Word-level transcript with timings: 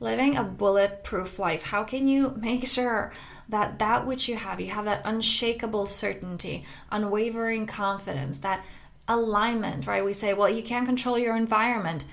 living 0.00 0.36
a 0.36 0.42
bulletproof 0.42 1.38
life. 1.38 1.62
How 1.62 1.84
can 1.84 2.08
you 2.08 2.34
make 2.36 2.66
sure 2.66 3.12
that 3.50 3.78
that 3.78 4.06
which 4.06 4.28
you 4.28 4.36
have, 4.36 4.60
you 4.60 4.70
have 4.70 4.86
that 4.86 5.02
unshakable 5.04 5.86
certainty, 5.86 6.64
unwavering 6.90 7.66
confidence, 7.66 8.38
that 8.40 8.64
alignment, 9.06 9.86
right? 9.86 10.04
We 10.04 10.12
say, 10.12 10.32
well, 10.32 10.48
you 10.48 10.62
can't 10.62 10.86
control 10.86 11.18
your 11.18 11.36
environment. 11.36 12.04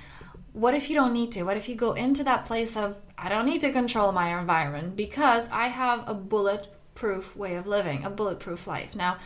What 0.54 0.74
if 0.74 0.90
you 0.90 0.96
don't 0.96 1.14
need 1.14 1.32
to? 1.34 1.44
What 1.44 1.58
if 1.58 1.70
you 1.70 1.76
go 1.76 1.94
into 1.94 2.24
that 2.26 2.46
place 2.46 2.76
of, 2.76 2.98
I 3.18 3.30
don't 3.30 3.46
need 3.46 3.62
to 3.62 3.72
control 3.72 4.12
my 4.12 4.38
environment 4.38 4.96
because 4.96 5.48
I 5.50 5.68
have 5.68 6.04
a 6.08 6.14
bulletproof 6.14 7.36
way 7.36 7.56
of 7.56 7.68
living, 7.68 8.04
a 8.04 8.10
bulletproof 8.10 8.68
life? 8.68 8.96
Now, 8.96 9.18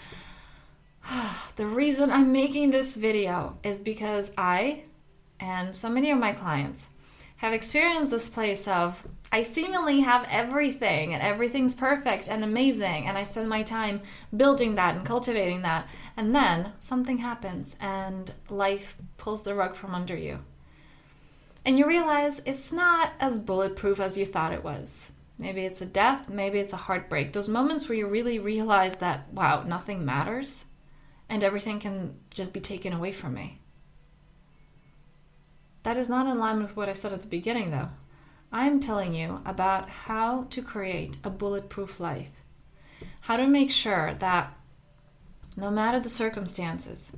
the 1.55 1.65
reason 1.65 2.11
I'm 2.11 2.31
making 2.31 2.71
this 2.71 2.95
video 2.95 3.57
is 3.63 3.79
because 3.79 4.31
I 4.37 4.83
and 5.39 5.75
so 5.75 5.89
many 5.89 6.11
of 6.11 6.19
my 6.19 6.33
clients 6.33 6.87
have 7.41 7.53
experienced 7.53 8.11
this 8.11 8.29
place 8.29 8.67
of 8.67 9.07
I 9.31 9.41
seemingly 9.41 10.01
have 10.01 10.27
everything 10.29 11.15
and 11.15 11.23
everything's 11.23 11.73
perfect 11.73 12.27
and 12.27 12.43
amazing 12.43 13.07
and 13.07 13.17
I 13.17 13.23
spend 13.23 13.49
my 13.49 13.63
time 13.63 14.01
building 14.37 14.75
that 14.75 14.95
and 14.95 15.03
cultivating 15.03 15.63
that 15.63 15.89
and 16.15 16.35
then 16.35 16.73
something 16.79 17.17
happens 17.17 17.77
and 17.81 18.31
life 18.51 18.95
pulls 19.17 19.41
the 19.41 19.55
rug 19.55 19.73
from 19.73 19.95
under 19.95 20.15
you. 20.15 20.37
And 21.65 21.79
you 21.79 21.87
realize 21.87 22.43
it's 22.45 22.71
not 22.71 23.13
as 23.19 23.39
bulletproof 23.39 23.99
as 23.99 24.19
you 24.19 24.25
thought 24.27 24.53
it 24.53 24.63
was. 24.63 25.11
Maybe 25.39 25.61
it's 25.61 25.81
a 25.81 25.87
death, 25.87 26.29
maybe 26.29 26.59
it's 26.59 26.73
a 26.73 26.77
heartbreak. 26.77 27.33
Those 27.33 27.49
moments 27.49 27.89
where 27.89 27.97
you 27.97 28.05
really 28.05 28.37
realize 28.37 28.97
that 28.97 29.33
wow, 29.33 29.63
nothing 29.63 30.05
matters 30.05 30.65
and 31.27 31.43
everything 31.43 31.79
can 31.79 32.19
just 32.29 32.53
be 32.53 32.59
taken 32.59 32.93
away 32.93 33.11
from 33.11 33.33
me. 33.33 33.60
That 35.83 35.97
is 35.97 36.09
not 36.09 36.27
in 36.27 36.37
line 36.37 36.61
with 36.61 36.75
what 36.75 36.89
I 36.89 36.93
said 36.93 37.11
at 37.11 37.21
the 37.21 37.27
beginning, 37.27 37.71
though. 37.71 37.89
I 38.51 38.67
am 38.67 38.79
telling 38.79 39.13
you 39.13 39.41
about 39.45 39.89
how 39.89 40.45
to 40.49 40.61
create 40.61 41.17
a 41.23 41.29
bulletproof 41.29 41.99
life, 41.99 42.31
how 43.21 43.37
to 43.37 43.47
make 43.47 43.71
sure 43.71 44.15
that 44.15 44.53
no 45.55 45.71
matter 45.71 45.99
the 45.99 46.09
circumstances, 46.09 47.11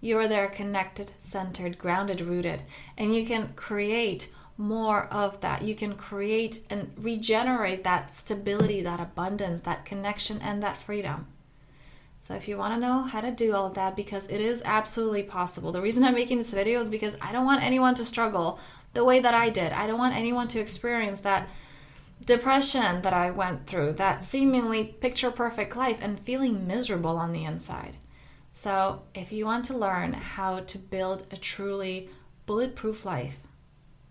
you 0.00 0.18
are 0.18 0.28
there 0.28 0.48
connected, 0.48 1.12
centered, 1.18 1.78
grounded, 1.78 2.20
rooted, 2.20 2.62
and 2.96 3.14
you 3.14 3.26
can 3.26 3.52
create 3.54 4.32
more 4.56 5.06
of 5.06 5.40
that. 5.40 5.62
You 5.62 5.74
can 5.74 5.94
create 5.94 6.62
and 6.68 6.92
regenerate 6.96 7.84
that 7.84 8.12
stability, 8.12 8.82
that 8.82 9.00
abundance, 9.00 9.60
that 9.62 9.84
connection, 9.84 10.40
and 10.42 10.62
that 10.62 10.78
freedom. 10.78 11.26
So 12.20 12.34
if 12.34 12.48
you 12.48 12.58
want 12.58 12.74
to 12.74 12.80
know 12.80 13.02
how 13.02 13.20
to 13.20 13.30
do 13.30 13.54
all 13.54 13.66
of 13.66 13.74
that, 13.74 13.96
because 13.96 14.28
it 14.28 14.40
is 14.40 14.62
absolutely 14.64 15.22
possible. 15.22 15.72
The 15.72 15.80
reason 15.80 16.04
I'm 16.04 16.14
making 16.14 16.38
this 16.38 16.52
video 16.52 16.80
is 16.80 16.88
because 16.88 17.16
I 17.20 17.32
don't 17.32 17.46
want 17.46 17.62
anyone 17.62 17.94
to 17.94 18.04
struggle 18.04 18.58
the 18.94 19.04
way 19.04 19.20
that 19.20 19.34
I 19.34 19.50
did. 19.50 19.72
I 19.72 19.86
don't 19.86 19.98
want 19.98 20.16
anyone 20.16 20.48
to 20.48 20.60
experience 20.60 21.20
that 21.20 21.48
depression 22.24 23.02
that 23.02 23.14
I 23.14 23.30
went 23.30 23.66
through, 23.66 23.92
that 23.92 24.24
seemingly 24.24 24.84
picture 24.84 25.30
perfect 25.30 25.76
life, 25.76 25.98
and 26.02 26.18
feeling 26.20 26.66
miserable 26.66 27.16
on 27.16 27.32
the 27.32 27.44
inside. 27.44 27.96
So 28.52 29.02
if 29.14 29.32
you 29.32 29.44
want 29.44 29.64
to 29.66 29.78
learn 29.78 30.12
how 30.12 30.60
to 30.60 30.78
build 30.78 31.26
a 31.30 31.36
truly 31.36 32.10
bulletproof 32.46 33.04
life, 33.04 33.38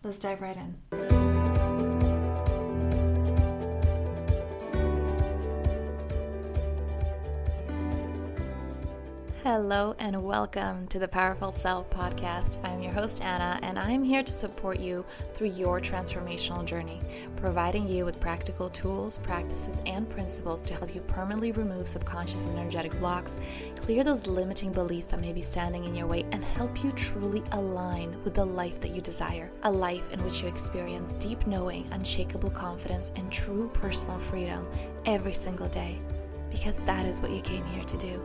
let's 0.04 0.20
dive 0.20 0.42
right 0.42 0.58
in. 0.58 1.37
Hello 9.48 9.96
and 9.98 10.26
welcome 10.26 10.88
to 10.88 11.00
the 11.00 11.08
Powerful 11.08 11.54
Self 11.54 11.90
podcast. 11.90 12.62
I'm 12.66 12.82
your 12.82 12.92
host, 12.92 13.24
Anna, 13.24 13.58
and 13.64 13.80
I'm 13.80 14.04
here 14.04 14.22
to 14.22 14.34
support 14.34 14.78
you 14.78 15.06
through 15.34 15.52
your 15.52 15.80
transformational 15.80 16.66
journey, 16.66 17.00
providing 17.38 17.88
you 17.88 18.04
with 18.04 18.20
practical 18.20 18.70
tools, 18.70 19.18
practices, 19.20 19.82
and 19.86 20.10
principles 20.10 20.62
to 20.64 20.74
help 20.74 20.94
you 20.94 21.00
permanently 21.00 21.54
remove 21.54 21.88
subconscious 21.88 22.44
and 22.44 22.60
energetic 22.60 23.00
blocks, 23.00 23.38
clear 23.78 24.04
those 24.04 24.28
limiting 24.28 24.74
beliefs 24.74 25.08
that 25.08 25.22
may 25.22 25.32
be 25.32 25.42
standing 25.42 25.86
in 25.86 25.96
your 25.96 26.08
way, 26.08 26.26
and 26.34 26.44
help 26.44 26.84
you 26.84 26.92
truly 26.92 27.42
align 27.54 28.22
with 28.26 28.34
the 28.34 28.44
life 28.44 28.82
that 28.82 28.92
you 28.92 29.00
desire 29.00 29.50
a 29.64 29.72
life 29.72 30.12
in 30.12 30.22
which 30.26 30.42
you 30.42 30.50
experience 30.50 31.14
deep 31.14 31.48
knowing, 31.48 31.88
unshakable 31.94 32.52
confidence, 32.52 33.14
and 33.16 33.32
true 33.32 33.70
personal 33.74 34.20
freedom 34.20 34.68
every 35.06 35.32
single 35.32 35.70
day. 35.70 35.98
Because 36.52 36.80
that 36.80 37.06
is 37.06 37.22
what 37.22 37.32
you 37.32 37.40
came 37.40 37.64
here 37.68 37.86
to 37.86 37.98
do. 37.98 38.22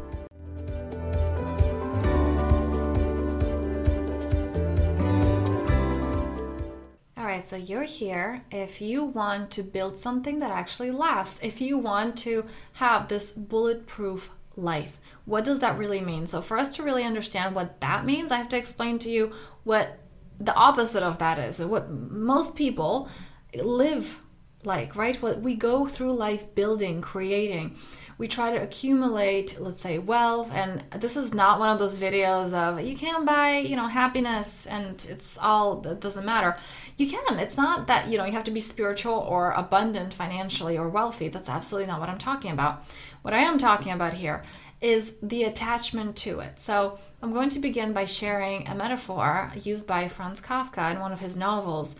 Right, 7.42 7.48
so 7.48 7.56
you're 7.56 7.82
here 7.82 8.42
if 8.50 8.80
you 8.80 9.04
want 9.04 9.50
to 9.50 9.62
build 9.62 9.98
something 9.98 10.38
that 10.38 10.50
actually 10.50 10.90
lasts, 10.90 11.40
if 11.42 11.60
you 11.60 11.76
want 11.76 12.16
to 12.18 12.44
have 12.74 13.08
this 13.08 13.32
bulletproof 13.32 14.30
life. 14.56 15.00
What 15.24 15.44
does 15.44 15.60
that 15.60 15.78
really 15.78 16.00
mean? 16.00 16.26
So, 16.26 16.40
for 16.40 16.56
us 16.56 16.76
to 16.76 16.82
really 16.82 17.04
understand 17.04 17.54
what 17.54 17.80
that 17.80 18.04
means, 18.04 18.30
I 18.30 18.36
have 18.36 18.48
to 18.50 18.56
explain 18.56 18.98
to 19.00 19.10
you 19.10 19.32
what 19.64 19.98
the 20.38 20.54
opposite 20.54 21.02
of 21.02 21.18
that 21.18 21.38
is, 21.38 21.60
what 21.60 21.90
most 21.90 22.54
people 22.54 23.08
live 23.54 24.20
like, 24.64 24.94
right? 24.96 25.20
What 25.20 25.40
we 25.40 25.54
go 25.54 25.86
through 25.86 26.12
life 26.12 26.54
building, 26.54 27.00
creating. 27.00 27.76
We 28.18 28.28
try 28.28 28.52
to 28.52 28.62
accumulate, 28.62 29.58
let's 29.58 29.80
say, 29.80 29.98
wealth. 29.98 30.52
And 30.52 30.84
this 31.00 31.16
is 31.16 31.34
not 31.34 31.58
one 31.58 31.70
of 31.70 31.78
those 31.78 31.98
videos 31.98 32.52
of 32.52 32.80
you 32.80 32.96
can 32.96 33.24
buy, 33.24 33.56
you 33.56 33.74
know, 33.74 33.88
happiness 33.88 34.66
and 34.66 35.04
it's 35.08 35.36
all, 35.38 35.84
it 35.86 36.00
doesn't 36.00 36.24
matter. 36.24 36.56
You 36.96 37.08
can. 37.08 37.38
It's 37.38 37.56
not 37.56 37.88
that, 37.88 38.08
you 38.08 38.18
know, 38.18 38.24
you 38.24 38.32
have 38.32 38.44
to 38.44 38.50
be 38.50 38.60
spiritual 38.60 39.14
or 39.14 39.52
abundant 39.52 40.14
financially 40.14 40.78
or 40.78 40.88
wealthy. 40.88 41.28
That's 41.28 41.48
absolutely 41.48 41.88
not 41.88 41.98
what 42.00 42.08
I'm 42.08 42.18
talking 42.18 42.52
about. 42.52 42.84
What 43.22 43.34
I 43.34 43.38
am 43.38 43.58
talking 43.58 43.92
about 43.92 44.14
here 44.14 44.44
is 44.80 45.14
the 45.22 45.44
attachment 45.44 46.16
to 46.16 46.40
it. 46.40 46.58
So 46.58 46.98
I'm 47.22 47.32
going 47.32 47.50
to 47.50 47.60
begin 47.60 47.92
by 47.92 48.04
sharing 48.04 48.66
a 48.68 48.74
metaphor 48.74 49.52
used 49.62 49.86
by 49.86 50.08
Franz 50.08 50.40
Kafka 50.40 50.92
in 50.92 51.00
one 51.00 51.12
of 51.12 51.20
his 51.20 51.36
novels 51.36 51.96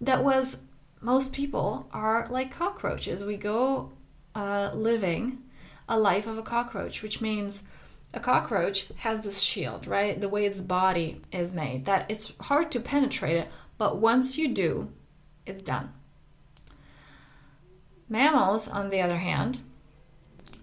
that 0.00 0.22
was 0.22 0.58
most 1.04 1.34
people 1.34 1.86
are 1.92 2.26
like 2.30 2.50
cockroaches. 2.50 3.24
We 3.24 3.36
go 3.36 3.92
uh, 4.34 4.70
living 4.74 5.42
a 5.86 5.98
life 5.98 6.26
of 6.26 6.38
a 6.38 6.42
cockroach, 6.42 7.02
which 7.02 7.20
means 7.20 7.62
a 8.14 8.20
cockroach 8.20 8.88
has 8.96 9.22
this 9.22 9.42
shield, 9.42 9.86
right? 9.86 10.18
The 10.18 10.30
way 10.30 10.46
its 10.46 10.62
body 10.62 11.20
is 11.30 11.52
made, 11.52 11.84
that 11.84 12.10
it's 12.10 12.34
hard 12.40 12.70
to 12.72 12.80
penetrate 12.80 13.36
it, 13.36 13.48
but 13.76 13.98
once 13.98 14.38
you 14.38 14.48
do, 14.48 14.90
it's 15.44 15.62
done. 15.62 15.92
Mammals, 18.08 18.66
on 18.66 18.88
the 18.88 19.02
other 19.02 19.18
hand, 19.18 19.60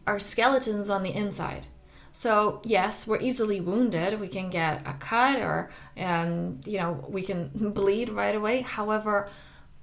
are 0.08 0.20
skeletons 0.20 0.90
on 0.90 1.04
the 1.04 1.14
inside. 1.14 1.68
So 2.12 2.62
yes, 2.64 3.06
we're 3.06 3.22
easily 3.22 3.62
wounded. 3.62 4.20
We 4.20 4.28
can 4.28 4.50
get 4.50 4.88
a 4.88 4.94
cut, 4.94 5.40
or 5.40 5.70
um, 5.98 6.60
you 6.66 6.78
know, 6.78 7.06
we 7.08 7.22
can 7.22 7.50
bleed 7.74 8.10
right 8.10 8.36
away. 8.36 8.62
However, 8.62 9.30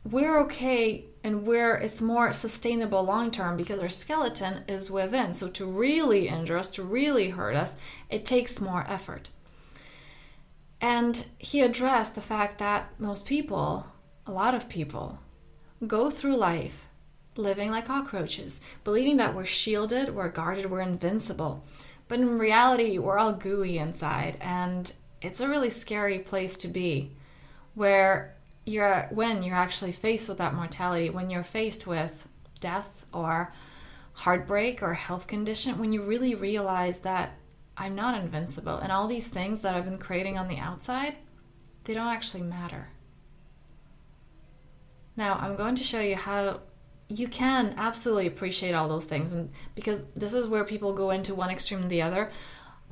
we're 0.04 0.41
okay 0.41 1.04
and 1.25 1.47
we're 1.47 1.75
it's 1.75 2.00
more 2.00 2.32
sustainable 2.32 3.03
long 3.03 3.31
term 3.31 3.56
because 3.56 3.81
our 3.81 3.88
skeleton 3.88 4.64
is 4.69 4.91
within. 4.91 5.34
So 5.34 5.48
to 5.48 5.66
really 5.66 6.28
injure 6.28 6.59
us, 6.59 6.70
to 6.70 6.82
really 6.82 7.31
hurt 7.31 7.54
us, 7.54 7.76
it 8.09 8.25
takes 8.25 8.60
more 8.60 8.84
effort. 8.88 9.28
And 10.81 11.26
he 11.38 11.60
addressed 11.60 12.14
the 12.14 12.20
fact 12.20 12.59
that 12.59 12.98
most 13.00 13.26
people, 13.26 13.86
a 14.26 14.32
lot 14.32 14.54
of 14.54 14.69
people, 14.69 15.19
go 15.86 16.10
through 16.10 16.36
life 16.36 16.88
living 17.38 17.70
like 17.70 17.86
cockroaches, 17.86 18.60
believing 18.84 19.16
that 19.16 19.34
we're 19.34 19.47
shielded, 19.47 20.15
we're 20.15 20.28
guarded, 20.28 20.70
we're 20.70 20.80
invincible. 20.80 21.65
But 22.09 22.20
in 22.20 22.38
reality, 22.38 22.98
we're 22.98 23.19
all 23.19 23.32
gooey 23.32 23.78
inside, 23.78 24.36
and 24.41 24.92
it's 25.22 25.41
a 25.41 25.48
really 25.48 25.70
scary 25.70 26.19
place 26.19 26.56
to 26.59 26.69
be 26.69 27.12
where 27.75 28.34
you're 28.68 29.08
when 29.10 29.42
you're 29.42 29.56
actually 29.56 29.92
faced 29.92 30.28
with 30.28 30.38
that 30.38 30.54
mortality, 30.54 31.10
when 31.10 31.30
you're 31.30 31.42
faced 31.42 31.86
with 31.86 32.28
death 32.60 33.06
or 33.12 33.53
heartbreak 34.12 34.82
or 34.82 34.94
health 34.94 35.26
condition, 35.26 35.78
when 35.78 35.92
you 35.92 36.03
really 36.03 36.34
realize 36.34 37.00
that 37.00 37.38
I'm 37.76 37.94
not 37.94 38.20
invincible 38.20 38.78
and 38.78 38.92
all 38.92 39.06
these 39.06 39.28
things 39.28 39.62
that 39.62 39.74
I've 39.74 39.84
been 39.84 39.98
creating 39.98 40.36
on 40.36 40.48
the 40.48 40.59
outside, 40.59 41.16
they 41.84 41.94
don't 41.94 42.09
actually 42.09 42.42
matter. 42.42 42.88
Now, 45.16 45.38
I'm 45.41 45.56
going 45.56 45.74
to 45.76 45.84
show 45.84 46.00
you 46.00 46.16
how 46.16 46.60
you 47.09 47.26
can 47.26 47.74
absolutely 47.78 48.26
appreciate 48.26 48.74
all 48.74 48.88
those 48.88 49.06
things 49.06 49.32
and 49.32 49.50
because 49.74 50.04
this 50.14 50.34
is 50.34 50.47
where 50.47 50.64
people 50.64 50.92
go 50.92 51.10
into 51.10 51.34
one 51.34 51.48
extreme 51.48 51.80
and 51.80 51.91
the 51.91 52.03
other 52.03 52.30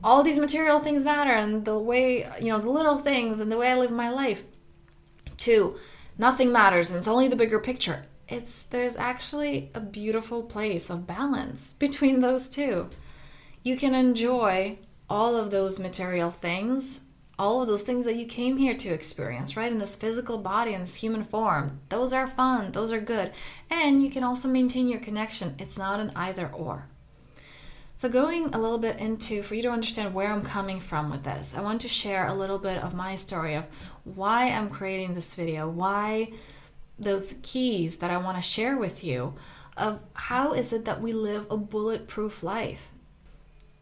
all 0.02 0.22
these 0.22 0.38
material 0.38 0.81
things 0.81 1.05
matter 1.05 1.32
and 1.32 1.67
the 1.67 1.79
way 1.79 2.26
you 2.40 2.49
know 2.49 2.58
the 2.58 2.70
little 2.70 2.96
things 2.96 3.40
and 3.40 3.52
the 3.52 3.58
way 3.58 3.70
i 3.70 3.76
live 3.76 3.90
my 3.90 4.08
life 4.08 4.44
Two, 5.37 5.79
nothing 6.19 6.53
matters 6.53 6.91
and 6.91 6.99
it's 6.99 7.09
only 7.09 7.29
the 7.29 7.37
bigger 7.37 7.61
picture. 7.61 8.03
It's 8.29 8.65
there's 8.65 8.97
actually 8.97 9.71
a 9.75 9.81
beautiful 9.81 10.43
place 10.43 10.91
of 10.91 11.06
balance 11.06 11.73
between 11.79 12.21
those 12.21 12.49
two. 12.49 12.88
You 13.62 13.77
can 13.77 13.94
enjoy 13.94 14.79
all 15.09 15.37
of 15.37 15.50
those 15.50 15.79
material 15.79 16.31
things 16.31 17.00
all 17.38 17.61
of 17.61 17.69
those 17.69 17.83
things 17.83 18.05
that 18.06 18.17
you 18.17 18.25
came 18.25 18.56
here 18.56 18.75
to 18.75 18.93
experience, 18.93 19.56
right? 19.56 19.71
In 19.71 19.79
this 19.79 19.97
physical 19.97 20.38
body, 20.38 20.73
in 20.73 20.81
this 20.81 20.97
human 20.97 21.23
form. 21.23 21.81
Those 21.91 22.12
are 22.12 22.27
fun, 22.27 22.73
those 22.73 22.93
are 22.93 23.00
good. 23.00 23.32
And 23.71 24.03
you 24.03 24.11
can 24.11 24.25
also 24.25 24.49
maintain 24.49 24.89
your 24.89 25.00
connection. 25.00 25.55
It's 25.59 25.77
not 25.77 26.00
an 26.00 26.12
either 26.17 26.49
or. 26.49 26.87
So, 27.99 28.09
going 28.11 28.55
a 28.55 28.61
little 28.61 28.79
bit 28.79 28.99
into, 28.99 29.43
for 29.43 29.55
you 29.55 29.62
to 29.62 29.71
understand 29.71 30.12
where 30.12 30.31
I'm 30.31 30.43
coming 30.43 30.81
from 30.81 31.11
with 31.11 31.25
this, 31.25 31.55
I 31.56 31.62
want 31.62 31.81
to 31.82 31.89
share 31.89 32.27
a 32.27 32.35
little 32.35 32.59
bit 32.59 32.82
of 32.82 32.94
my 32.94 33.17
story 33.17 33.55
of 33.55 33.65
why 34.14 34.50
I'm 34.50 34.70
creating 34.70 35.14
this 35.14 35.35
video, 35.35 35.69
why 35.69 36.32
those 36.99 37.35
keys 37.43 37.99
that 37.99 38.11
I 38.11 38.17
want 38.17 38.37
to 38.38 38.43
share 38.43 38.76
with 38.76 39.05
you 39.05 39.35
of 39.76 40.00
how 40.14 40.53
is 40.53 40.73
it 40.73 40.85
that 40.87 41.03
we 41.03 41.12
live 41.12 41.47
a 41.50 41.56
bulletproof 41.56 42.43
life. 42.43 42.93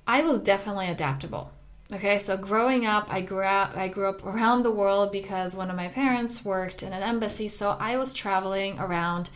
I 0.07 0.23
was 0.23 0.41
definitely 0.41 0.89
adaptable. 0.89 1.53
Okay, 1.93 2.19
so 2.19 2.37
growing 2.37 2.87
up, 2.87 3.13
I 3.13 3.21
grew 3.21 3.45
up 3.45 3.77
I 3.77 3.89
grew 3.89 4.09
up 4.09 4.25
around 4.25 4.63
the 4.63 4.71
world 4.71 5.13
because 5.13 5.55
one 5.55 5.71
of 5.71 5.77
my 5.77 5.89
parents 5.89 6.45
worked 6.45 6.83
in 6.83 6.93
an 6.93 7.03
embassy, 7.03 7.47
so 7.49 7.77
I 7.79 7.99
was 7.99 8.15
traveling 8.15 8.79
around 8.79 9.31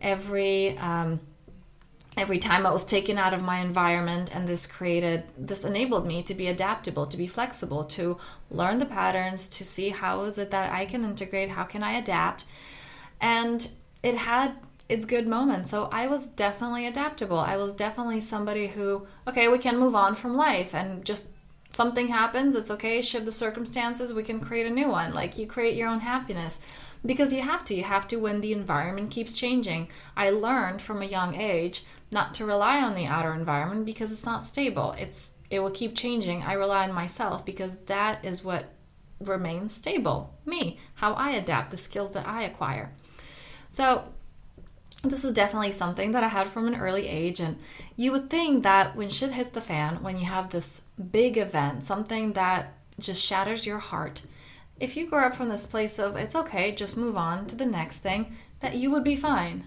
every 0.00 0.76
um, 0.78 1.20
every 2.16 2.38
time 2.38 2.66
I 2.66 2.70
was 2.70 2.84
taken 2.84 3.16
out 3.16 3.32
of 3.32 3.42
my 3.42 3.58
environment, 3.60 4.34
and 4.34 4.46
this 4.46 4.66
created, 4.66 5.24
this 5.38 5.64
enabled 5.64 6.06
me 6.06 6.22
to 6.24 6.34
be 6.34 6.46
adaptable, 6.46 7.06
to 7.06 7.16
be 7.16 7.26
flexible, 7.26 7.84
to 7.84 8.18
learn 8.50 8.78
the 8.78 8.86
patterns, 8.86 9.48
to 9.48 9.64
see 9.64 9.88
how 9.90 10.22
is 10.24 10.36
it 10.38 10.50
that 10.50 10.70
I 10.72 10.84
can 10.84 11.04
integrate, 11.04 11.50
how 11.50 11.64
can 11.64 11.82
I 11.82 11.92
adapt. 11.92 12.44
And 13.20 13.68
it 14.02 14.16
had 14.16 14.56
its 14.88 15.06
good 15.06 15.26
moments. 15.26 15.70
So 15.70 15.88
I 15.90 16.06
was 16.06 16.28
definitely 16.28 16.86
adaptable. 16.86 17.38
I 17.38 17.56
was 17.56 17.72
definitely 17.72 18.20
somebody 18.20 18.66
who, 18.66 19.06
okay, 19.26 19.48
we 19.48 19.58
can 19.58 19.78
move 19.78 19.94
on 19.94 20.14
from 20.14 20.36
life 20.36 20.74
and 20.74 21.04
just 21.04 21.28
something 21.70 22.08
happens, 22.08 22.54
it's 22.54 22.70
okay, 22.70 23.00
shift 23.00 23.24
the 23.24 23.32
circumstances, 23.32 24.12
we 24.12 24.22
can 24.22 24.40
create 24.40 24.66
a 24.66 24.70
new 24.70 24.88
one. 24.88 25.14
Like 25.14 25.38
you 25.38 25.46
create 25.46 25.76
your 25.76 25.88
own 25.88 26.00
happiness 26.00 26.60
because 27.04 27.32
you 27.32 27.40
have 27.40 27.64
to. 27.64 27.74
You 27.74 27.84
have 27.84 28.06
to 28.08 28.16
when 28.16 28.42
the 28.42 28.52
environment 28.52 29.10
keeps 29.10 29.32
changing. 29.32 29.88
I 30.16 30.30
learned 30.30 30.82
from 30.82 31.00
a 31.00 31.06
young 31.06 31.34
age 31.34 31.84
not 32.12 32.34
to 32.34 32.46
rely 32.46 32.82
on 32.82 32.94
the 32.94 33.06
outer 33.06 33.32
environment 33.32 33.86
because 33.86 34.12
it's 34.12 34.26
not 34.26 34.44
stable. 34.44 34.92
It's 34.98 35.34
it 35.50 35.60
will 35.60 35.70
keep 35.70 35.96
changing. 35.96 36.42
I 36.42 36.54
rely 36.54 36.84
on 36.84 36.94
myself 36.94 37.44
because 37.44 37.78
that 37.78 38.24
is 38.24 38.44
what 38.44 38.70
remains 39.20 39.74
stable. 39.74 40.34
Me, 40.46 40.78
how 40.94 41.12
I 41.14 41.30
adapt, 41.30 41.70
the 41.70 41.76
skills 41.76 42.12
that 42.12 42.26
I 42.26 42.42
acquire. 42.42 42.90
So 43.70 44.04
this 45.02 45.24
is 45.24 45.32
definitely 45.32 45.72
something 45.72 46.12
that 46.12 46.24
I 46.24 46.28
had 46.28 46.48
from 46.48 46.68
an 46.68 46.76
early 46.76 47.08
age. 47.08 47.40
And 47.40 47.58
you 47.96 48.12
would 48.12 48.30
think 48.30 48.62
that 48.62 48.96
when 48.96 49.10
shit 49.10 49.32
hits 49.32 49.50
the 49.50 49.60
fan, 49.60 50.02
when 50.02 50.18
you 50.18 50.26
have 50.26 50.50
this 50.50 50.82
big 51.10 51.36
event, 51.36 51.84
something 51.84 52.32
that 52.32 52.74
just 52.98 53.22
shatters 53.22 53.66
your 53.66 53.78
heart, 53.78 54.22
if 54.78 54.96
you 54.96 55.08
grow 55.08 55.26
up 55.26 55.36
from 55.36 55.48
this 55.48 55.66
place 55.66 55.98
of 55.98 56.16
it's 56.16 56.34
okay, 56.34 56.72
just 56.72 56.96
move 56.96 57.16
on 57.16 57.46
to 57.46 57.56
the 57.56 57.66
next 57.66 57.98
thing, 57.98 58.36
that 58.60 58.76
you 58.76 58.90
would 58.90 59.04
be 59.04 59.16
fine. 59.16 59.66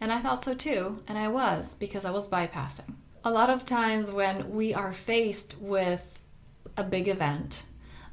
And 0.00 0.12
I 0.12 0.20
thought 0.20 0.44
so 0.44 0.54
too, 0.54 1.02
and 1.08 1.16
I 1.16 1.28
was 1.28 1.74
because 1.74 2.04
I 2.04 2.10
was 2.10 2.28
bypassing. 2.28 2.94
A 3.24 3.30
lot 3.30 3.50
of 3.50 3.64
times 3.64 4.10
when 4.10 4.50
we 4.50 4.74
are 4.74 4.92
faced 4.92 5.56
with 5.58 6.18
a 6.76 6.84
big 6.84 7.08
event, 7.08 7.64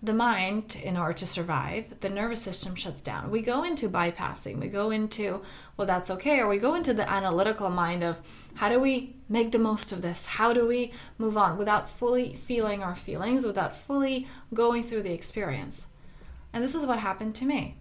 the 0.03 0.13
mind, 0.13 0.81
in 0.83 0.97
order 0.97 1.13
to 1.13 1.27
survive, 1.27 1.99
the 1.99 2.09
nervous 2.09 2.41
system 2.41 2.73
shuts 2.73 3.01
down. 3.01 3.29
We 3.29 3.41
go 3.41 3.63
into 3.63 3.87
bypassing, 3.87 4.59
we 4.59 4.67
go 4.67 4.89
into, 4.89 5.43
well, 5.77 5.85
that's 5.85 6.09
okay, 6.09 6.39
or 6.39 6.47
we 6.47 6.57
go 6.57 6.73
into 6.73 6.93
the 6.93 7.07
analytical 7.07 7.69
mind 7.69 8.03
of 8.03 8.19
how 8.55 8.69
do 8.69 8.79
we 8.79 9.15
make 9.29 9.51
the 9.51 9.59
most 9.59 9.91
of 9.91 10.01
this? 10.01 10.25
How 10.25 10.53
do 10.53 10.67
we 10.67 10.91
move 11.19 11.37
on 11.37 11.55
without 11.57 11.87
fully 11.87 12.33
feeling 12.33 12.81
our 12.81 12.95
feelings, 12.95 13.45
without 13.45 13.75
fully 13.75 14.27
going 14.53 14.81
through 14.81 15.03
the 15.03 15.13
experience? 15.13 15.85
And 16.51 16.63
this 16.63 16.73
is 16.73 16.87
what 16.87 16.99
happened 16.99 17.35
to 17.35 17.45
me. 17.45 17.77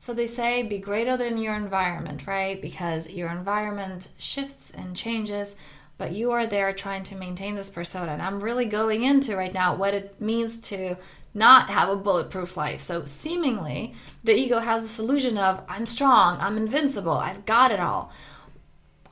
So 0.00 0.14
they 0.14 0.26
say 0.26 0.62
be 0.62 0.78
greater 0.78 1.18
than 1.18 1.36
your 1.36 1.54
environment, 1.54 2.26
right? 2.26 2.60
Because 2.60 3.10
your 3.10 3.28
environment 3.28 4.08
shifts 4.16 4.70
and 4.70 4.96
changes, 4.96 5.56
but 5.98 6.12
you 6.12 6.30
are 6.30 6.46
there 6.46 6.72
trying 6.72 7.02
to 7.04 7.14
maintain 7.14 7.54
this 7.54 7.68
persona. 7.68 8.12
And 8.12 8.22
I'm 8.22 8.42
really 8.42 8.64
going 8.64 9.02
into 9.02 9.36
right 9.36 9.52
now 9.52 9.76
what 9.76 9.92
it 9.92 10.18
means 10.18 10.58
to 10.60 10.96
not 11.34 11.68
have 11.68 11.90
a 11.90 11.96
bulletproof 11.96 12.56
life. 12.56 12.80
So 12.80 13.04
seemingly 13.04 13.94
the 14.24 14.34
ego 14.34 14.58
has 14.58 14.80
this 14.80 14.98
illusion 14.98 15.36
of 15.36 15.62
I'm 15.68 15.84
strong, 15.84 16.38
I'm 16.40 16.56
invincible, 16.56 17.12
I've 17.12 17.44
got 17.44 17.70
it 17.70 17.78
all. 17.78 18.10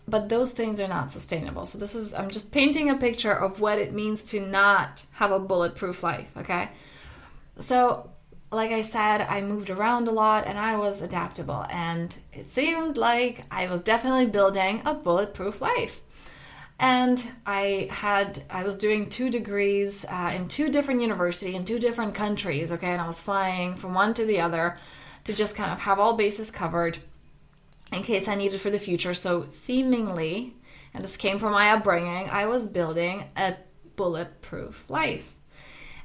But 0.09 0.31
those 0.31 0.53
things 0.53 0.81
are 0.81 0.89
not 0.89 1.13
sustainable. 1.13 1.67
So 1.67 1.77
this 1.77 1.95
is 1.95 2.15
I'm 2.15 2.31
just 2.31 2.51
painting 2.51 2.89
a 2.89 2.97
picture 2.97 3.35
of 3.35 3.61
what 3.61 3.79
it 3.79 3.93
means 3.93 4.25
to 4.31 4.41
not 4.41 5.05
have 5.13 5.33
a 5.33 5.39
bulletproof 5.39 6.03
life, 6.03 6.35
okay? 6.35 6.71
So 7.59 8.09
like 8.51 8.71
I 8.71 8.81
said, 8.81 9.21
I 9.23 9.41
moved 9.43 9.71
around 9.71 10.09
a 10.09 10.13
lot 10.13 10.47
and 10.47 10.59
I 10.59 10.77
was 10.77 11.03
adaptable. 11.03 11.67
And 11.71 12.17
it 12.33 12.51
seemed 12.51 12.97
like 12.97 13.45
I 13.51 13.67
was 13.67 13.83
definitely 13.83 14.27
building 14.27 14.83
a 14.85 14.95
bulletproof 14.95 15.61
life. 15.61 16.01
And 16.81 17.33
I 17.45 17.89
had, 17.91 18.45
I 18.49 18.63
was 18.63 18.77
doing 18.77 19.11
two 19.11 19.31
degrees 19.31 20.05
uh, 20.09 20.33
in 20.35 20.49
two 20.49 20.71
different 20.71 21.01
universities 21.01 21.55
in 21.57 21.65
two 21.65 21.81
different 21.81 22.15
countries, 22.15 22.71
okay? 22.71 22.93
And 22.93 23.03
I 23.03 23.07
was 23.07 23.21
flying 23.21 23.75
from 23.75 23.95
one 23.95 24.15
to 24.15 24.25
the 24.25 24.41
other 24.41 24.77
to 25.25 25.35
just 25.35 25.57
kind 25.57 25.73
of 25.73 25.81
have 25.81 25.99
all 25.99 26.17
bases 26.17 26.51
covered 26.51 26.99
in 27.93 28.03
case 28.03 28.29
I 28.29 28.37
needed 28.37 28.61
for 28.61 28.71
the 28.71 28.79
future. 28.79 29.13
So, 29.13 29.47
seemingly, 29.49 30.55
and 30.95 31.03
this 31.03 31.17
came 31.17 31.39
from 31.39 31.53
my 31.53 31.71
upbringing, 31.71 32.29
I 32.31 32.47
was 32.47 32.69
building 32.69 33.25
a 33.37 33.57
bulletproof 33.97 34.89
life. 34.89 35.35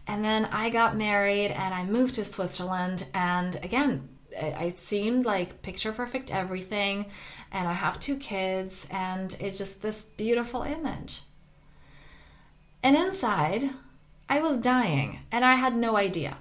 And 0.07 0.23
then 0.23 0.45
I 0.45 0.69
got 0.69 0.97
married 0.97 1.51
and 1.51 1.73
I 1.73 1.85
moved 1.85 2.15
to 2.15 2.25
Switzerland. 2.25 3.07
And 3.13 3.55
again, 3.63 4.09
it, 4.31 4.55
it 4.61 4.79
seemed 4.79 5.25
like 5.25 5.61
picture 5.61 5.91
perfect 5.91 6.31
everything. 6.31 7.05
And 7.51 7.67
I 7.67 7.73
have 7.73 7.99
two 7.99 8.17
kids, 8.17 8.87
and 8.89 9.35
it's 9.39 9.59
just 9.59 9.83
this 9.83 10.05
beautiful 10.05 10.63
image. 10.63 11.21
And 12.81 12.95
inside, 12.95 13.69
I 14.27 14.41
was 14.41 14.57
dying, 14.57 15.19
and 15.31 15.45
I 15.45 15.53
had 15.53 15.75
no 15.75 15.95
idea. 15.95 16.37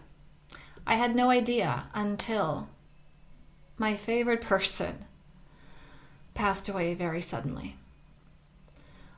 I 0.87 0.95
had 0.95 1.15
no 1.15 1.29
idea 1.29 1.85
until 1.95 2.69
my 3.77 3.95
favorite 3.95 4.41
person 4.41 5.05
passed 6.33 6.69
away 6.69 6.95
very 6.95 7.21
suddenly. 7.21 7.77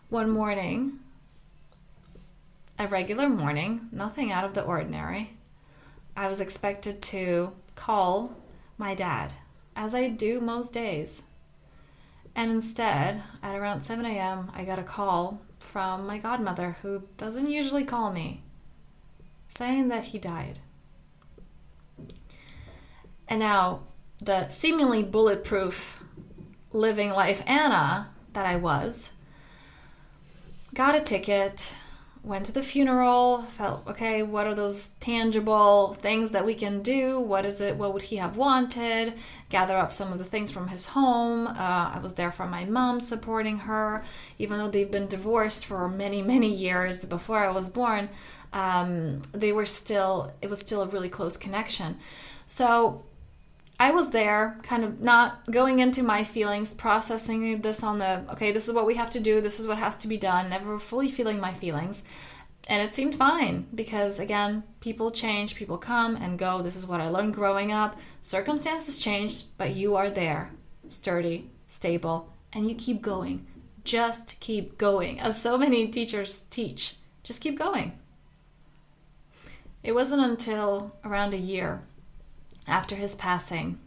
One 0.08 0.31
morning, 0.31 0.99
a 2.79 2.88
regular 2.88 3.29
morning, 3.29 3.88
nothing 3.93 4.32
out 4.32 4.44
of 4.44 4.55
the 4.55 4.62
ordinary. 4.62 5.37
I 6.17 6.29
was 6.29 6.41
expected 6.41 7.03
to 7.03 7.53
call 7.75 8.37
my 8.79 8.94
dad, 8.94 9.35
as 9.76 9.94
I 9.94 10.09
do 10.09 10.41
most 10.41 10.73
days. 10.73 11.23
And 12.35 12.50
instead, 12.50 13.22
at 13.43 13.55
around 13.55 13.82
7 13.82 14.05
a.m., 14.05 14.51
I 14.55 14.65
got 14.65 14.79
a 14.79 14.84
call 14.84 15.41
from 15.58 16.06
my 16.06 16.19
godmother, 16.19 16.77
who 16.82 17.03
doesn't 17.17 17.48
usually 17.48 17.84
call 17.84 18.13
me, 18.13 18.43
saying 19.48 19.89
that 19.89 20.05
he 20.05 20.19
died. 20.19 20.58
And 23.29 23.41
now, 23.41 23.81
the 24.20 24.48
seemingly 24.48 25.03
bulletproof 25.03 26.03
living 26.72 27.10
life 27.10 27.43
Anna 27.46 28.10
that 28.32 28.46
I 28.46 28.56
was 28.56 29.10
got 30.75 30.96
a 30.96 31.01
ticket 31.01 31.72
went 32.24 32.46
to 32.46 32.52
the 32.52 32.62
funeral, 32.62 33.43
felt 33.43 33.86
okay, 33.86 34.22
what 34.22 34.46
are 34.46 34.54
those 34.54 34.90
tangible 35.00 35.94
things 35.94 36.31
that 36.31 36.46
we 36.46 36.54
can 36.54 36.81
do? 36.82 37.20
What 37.20 37.44
is 37.44 37.60
it? 37.60 37.76
What 37.76 37.93
would 37.93 38.02
he 38.02 38.16
have 38.16 38.36
wanted? 38.36 39.12
Gather 39.50 39.76
up 39.76 39.93
some 39.93 40.10
of 40.10 40.19
the 40.19 40.24
things 40.24 40.50
from 40.50 40.69
his 40.69 40.86
home. 40.86 41.46
Uh, 41.46 41.93
I 41.94 42.00
was 42.02 42.14
there 42.14 42.32
for 42.32 42.46
my 42.46 42.64
mom, 42.64 43.00
supporting 43.00 43.58
her, 43.58 44.02
even 44.38 44.58
though 44.58 44.69
they've 44.69 44.90
been 44.90 45.06
divorced 45.06 45.66
for 45.66 45.86
many, 45.88 46.22
many 46.22 46.52
years 46.52 47.04
before 47.04 47.44
I 47.44 47.50
was 47.50 47.69
born. 47.69 48.08
Um, 48.54 49.20
they 49.32 49.52
were 49.52 49.66
still, 49.66 50.32
it 50.40 50.48
was 50.48 50.60
still 50.60 50.81
a 50.81 50.86
really 50.86 51.10
close 51.10 51.36
connection. 51.36 51.98
So 52.46 53.04
I 53.78 53.90
was 53.90 54.10
there, 54.10 54.58
kind 54.62 54.84
of 54.84 55.00
not 55.00 55.50
going 55.50 55.81
into 55.81 56.02
my 56.02 56.22
feelings, 56.22 56.72
processing 56.72 57.60
this 57.60 57.82
on 57.82 57.98
the 57.98 58.24
okay, 58.32 58.52
this 58.52 58.69
is 58.69 58.74
what 58.74 58.86
we 58.86 58.94
have 58.94 59.10
to 59.10 59.20
do, 59.20 59.40
this 59.40 59.58
is 59.58 59.66
what 59.66 59.78
has 59.78 59.96
to 59.98 60.08
be 60.08 60.16
done, 60.16 60.50
never 60.50 60.78
fully 60.78 61.08
feeling 61.08 61.40
my 61.40 61.52
feelings. 61.52 62.04
And 62.69 62.81
it 62.81 62.94
seemed 62.94 63.14
fine 63.14 63.66
because, 63.74 64.19
again, 64.19 64.62
people 64.81 65.10
change, 65.10 65.54
people 65.54 65.76
come 65.76 66.16
and 66.16 66.38
go. 66.38 66.62
This 66.62 66.76
is 66.76 66.86
what 66.86 67.00
I 67.00 67.08
learned 67.08 67.34
growing 67.34 67.72
up. 67.72 67.98
Circumstances 68.22 68.96
change, 68.96 69.44
but 69.58 69.74
you 69.74 69.96
are 69.96 70.08
there, 70.08 70.50
sturdy, 70.88 71.50
stable, 71.66 72.32
and 72.54 72.69
you 72.69 72.74
keep 72.74 73.02
going. 73.02 73.46
Just 73.82 74.40
keep 74.40 74.78
going, 74.78 75.20
as 75.20 75.40
so 75.40 75.58
many 75.58 75.88
teachers 75.88 76.43
teach. 76.43 76.96
Just 77.22 77.43
keep 77.43 77.58
going. 77.58 77.98
It 79.82 79.93
wasn't 79.93 80.22
until 80.22 80.96
around 81.04 81.34
a 81.34 81.38
year 81.38 81.82
after 82.67 82.97
his 82.97 83.15
passing, 83.15 83.79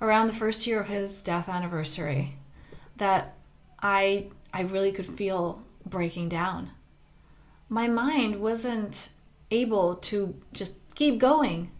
around 0.00 0.26
the 0.26 0.32
first 0.32 0.66
year 0.66 0.80
of 0.80 0.88
his 0.88 1.22
death 1.22 1.48
anniversary, 1.48 2.36
that 2.96 3.36
I 3.82 4.28
I 4.52 4.62
really 4.62 4.92
could 4.92 5.06
feel 5.06 5.62
breaking 5.84 6.28
down. 6.28 6.70
My 7.68 7.88
mind 7.88 8.40
wasn't 8.40 9.10
able 9.50 9.96
to 9.96 10.34
just 10.52 10.74
keep 10.94 11.18
going. 11.18 11.70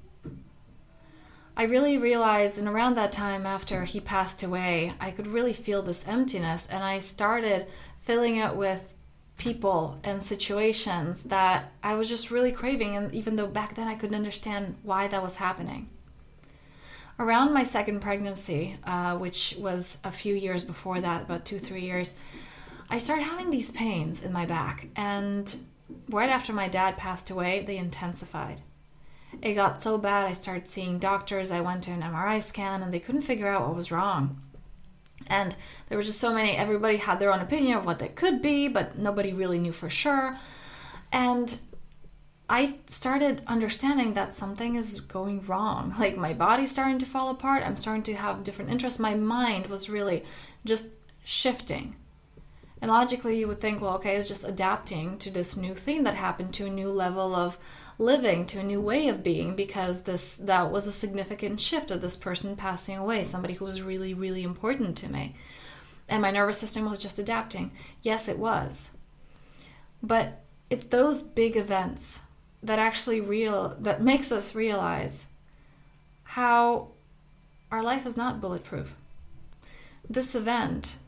I 1.57 1.63
really 1.63 1.97
realized, 1.97 2.59
and 2.59 2.69
around 2.69 2.97
that 2.97 3.13
time 3.13 3.47
after 3.47 3.85
he 3.85 3.99
passed 3.99 4.43
away, 4.43 4.93
I 5.01 5.11
could 5.11 5.27
really 5.27 5.55
feel 5.55 5.81
this 5.81 6.07
emptiness, 6.07 6.67
and 6.67 6.85
I 6.85 6.99
started 6.99 7.67
filling 8.01 8.37
it 8.37 8.55
with 8.55 8.95
people 9.37 9.99
and 10.03 10.23
situations 10.23 11.25
that 11.25 11.73
I 11.83 11.95
was 11.95 12.09
just 12.09 12.31
really 12.31 12.53
craving. 12.53 12.97
And 12.97 13.15
even 13.15 13.37
though 13.37 13.47
back 13.47 13.75
then 13.75 13.89
I 13.89 13.95
couldn't 13.95 14.17
understand 14.17 14.77
why 14.83 15.09
that 15.09 15.23
was 15.23 15.37
happening. 15.37 15.91
Around 17.19 17.55
my 17.55 17.65
second 17.65 18.01
pregnancy, 18.01 18.77
uh, 18.85 19.17
which 19.17 19.55
was 19.59 19.99
a 20.05 20.13
few 20.13 20.35
years 20.35 20.65
before 20.65 21.01
that, 21.01 21.23
about 21.23 21.47
two, 21.47 21.59
three 21.59 21.81
years, 21.81 22.15
I 22.91 22.99
started 22.99 23.25
having 23.25 23.51
these 23.51 23.73
pains 23.73 24.23
in 24.23 24.33
my 24.33 24.45
back. 24.45 24.89
And 24.97 25.55
right 26.11 26.29
after 26.29 26.53
my 26.53 26.69
dad 26.69 26.97
passed 26.97 27.31
away, 27.31 27.65
they 27.67 27.79
intensified. 27.79 28.61
It 29.43 29.55
got 29.55 29.81
so 29.81 29.99
bad, 29.99 30.27
I 30.27 30.33
started 30.33 30.69
seeing 30.69 30.99
doctors. 30.99 31.51
I 31.51 31.61
went 31.61 31.83
to 31.85 31.91
an 31.91 32.03
MRI 32.03 32.43
scan 32.43 32.83
and 32.83 32.93
they 32.93 33.01
couldn't 33.01 33.23
figure 33.23 33.49
out 33.49 33.67
what 33.67 33.77
was 33.77 33.91
wrong. 33.91 34.41
And 35.29 35.55
there 35.89 35.99
were 35.99 36.05
just 36.05 36.21
so 36.21 36.33
many, 36.33 36.57
everybody 36.57 36.97
had 36.97 37.19
their 37.19 37.33
own 37.33 37.41
opinion 37.41 37.79
of 37.79 37.85
what 37.85 37.99
they 37.99 38.09
could 38.09 38.43
be, 38.43 38.69
but 38.69 38.99
nobody 38.99 39.33
really 39.33 39.59
knew 39.59 39.73
for 39.73 39.91
sure. 39.91 40.37
And 41.13 41.59
I 42.49 42.77
started 42.87 43.43
understanding 43.47 44.15
that 44.15 44.35
something 44.35 44.77
is 44.77 45.01
going 45.01 45.45
wrong. 45.47 45.95
Like 45.99 46.17
my 46.17 46.33
body's 46.33 46.71
starting 46.71 46.99
to 46.99 47.07
fall 47.07 47.31
apart. 47.31 47.65
I'm 47.65 47.77
starting 47.77 48.05
to 48.05 48.15
have 48.15 48.45
different 48.45 48.71
interests. 48.71 48.99
My 48.99 49.15
mind 49.15 49.67
was 49.67 49.91
really 49.91 50.25
just 50.65 50.87
shifting. 51.25 51.97
And 52.81 52.91
logically, 52.91 53.39
you 53.39 53.49
would 53.49 53.61
think, 53.61 53.81
well, 53.81 53.95
okay, 53.95 54.17
it's 54.17 54.29
just 54.29 54.47
adapting 54.47 55.19
to 55.19 55.31
this 55.31 55.57
new 55.57 55.75
thing 55.75 56.05
that 56.05 56.15
happened, 56.15 56.53
to 56.55 56.67
a 56.67 56.71
new 56.71 56.91
level 56.91 57.35
of 57.35 57.59
living, 57.99 58.45
to 58.47 58.59
a 58.59 58.65
new 58.65 58.81
way 58.81 59.09
of 59.09 59.23
being, 59.23 59.57
because 59.57 60.03
this 60.03 60.37
that 60.37 60.71
was 60.71 60.87
a 60.87 60.93
significant 60.93 61.61
shift 61.61 61.91
of 61.91 62.01
this 62.01 62.17
person 62.17 62.57
passing 62.57 62.97
away, 62.97 63.25
somebody 63.25 63.55
who 63.55 63.65
was 63.65 63.83
really, 63.83 64.15
really 64.15 64.43
important 64.43 64.97
to 64.99 65.09
me. 65.11 65.35
And 66.09 66.23
my 66.23 66.31
nervous 66.31 66.59
system 66.59 66.89
was 66.89 66.99
just 66.99 67.19
adapting. 67.19 67.73
Yes, 68.03 68.29
it 68.29 68.39
was. 68.39 68.91
But 70.03 70.43
it's 70.71 70.85
those 70.85 71.23
big 71.23 71.57
events 71.57 72.21
that 72.63 72.79
actually 72.79 73.21
real 73.21 73.77
that 73.81 74.03
makes 74.03 74.33
us 74.33 74.55
realize 74.55 75.27
how 76.25 76.89
our 77.71 77.83
life 77.83 78.07
is 78.07 78.17
not 78.17 78.41
bulletproof. 78.41 78.95
This 80.09 80.35
event 80.35 80.99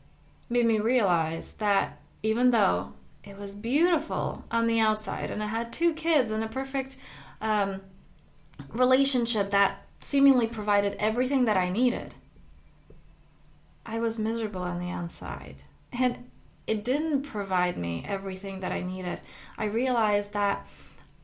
made 0.49 0.65
me 0.65 0.79
realize 0.79 1.53
that 1.55 1.99
even 2.23 2.51
though 2.51 2.93
it 3.23 3.37
was 3.37 3.55
beautiful 3.55 4.45
on 4.49 4.67
the 4.67 4.79
outside 4.79 5.29
and 5.31 5.43
I 5.43 5.47
had 5.47 5.73
two 5.73 5.93
kids 5.93 6.31
and 6.31 6.43
a 6.43 6.47
perfect 6.47 6.95
um, 7.41 7.81
relationship 8.69 9.51
that 9.51 9.85
seemingly 9.99 10.47
provided 10.47 10.95
everything 10.99 11.45
that 11.45 11.57
I 11.57 11.69
needed, 11.69 12.15
I 13.85 13.99
was 13.99 14.19
miserable 14.19 14.61
on 14.61 14.79
the 14.79 14.89
outside. 14.89 15.63
And 15.91 16.29
it 16.67 16.83
didn't 16.83 17.23
provide 17.23 17.77
me 17.77 18.05
everything 18.07 18.59
that 18.59 18.71
I 18.71 18.81
needed. 18.81 19.19
I 19.57 19.65
realized 19.65 20.33
that 20.33 20.67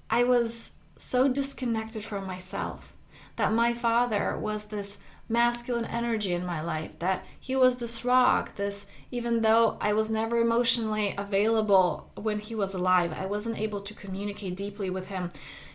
I 0.09 0.23
was 0.23 0.71
so 0.97 1.27
disconnected 1.27 2.03
from 2.03 2.25
myself, 2.25 2.94
that 3.35 3.53
my 3.53 3.73
father 3.73 4.37
was 4.37 4.67
this 4.67 4.97
masculine 5.27 5.85
energy 5.85 6.33
in 6.33 6.45
my 6.45 6.61
life, 6.61 6.99
that 6.99 7.25
he 7.39 7.55
was 7.55 7.77
this 7.77 8.05
rock, 8.05 8.55
this, 8.55 8.85
even 9.11 9.41
though 9.41 9.77
I 9.81 9.93
was 9.93 10.09
never 10.09 10.39
emotionally 10.39 11.15
available 11.17 12.11
when 12.15 12.39
he 12.39 12.53
was 12.53 12.73
alive, 12.73 13.11
I 13.11 13.25
wasn't 13.25 13.59
able 13.59 13.79
to 13.79 13.93
communicate 13.93 14.55
deeply 14.55 14.89
with 14.89 15.07
him. 15.07 15.29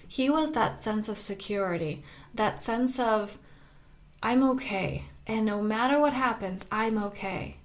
He 0.06 0.30
was 0.30 0.52
that 0.52 0.80
sense 0.80 1.08
of 1.08 1.18
security, 1.18 2.02
that 2.34 2.62
sense 2.62 2.98
of, 2.98 3.38
I'm 4.22 4.42
okay, 4.50 5.04
and 5.26 5.44
no 5.46 5.62
matter 5.62 5.98
what 5.98 6.12
happens, 6.12 6.66
I'm 6.70 7.02
okay. 7.04 7.56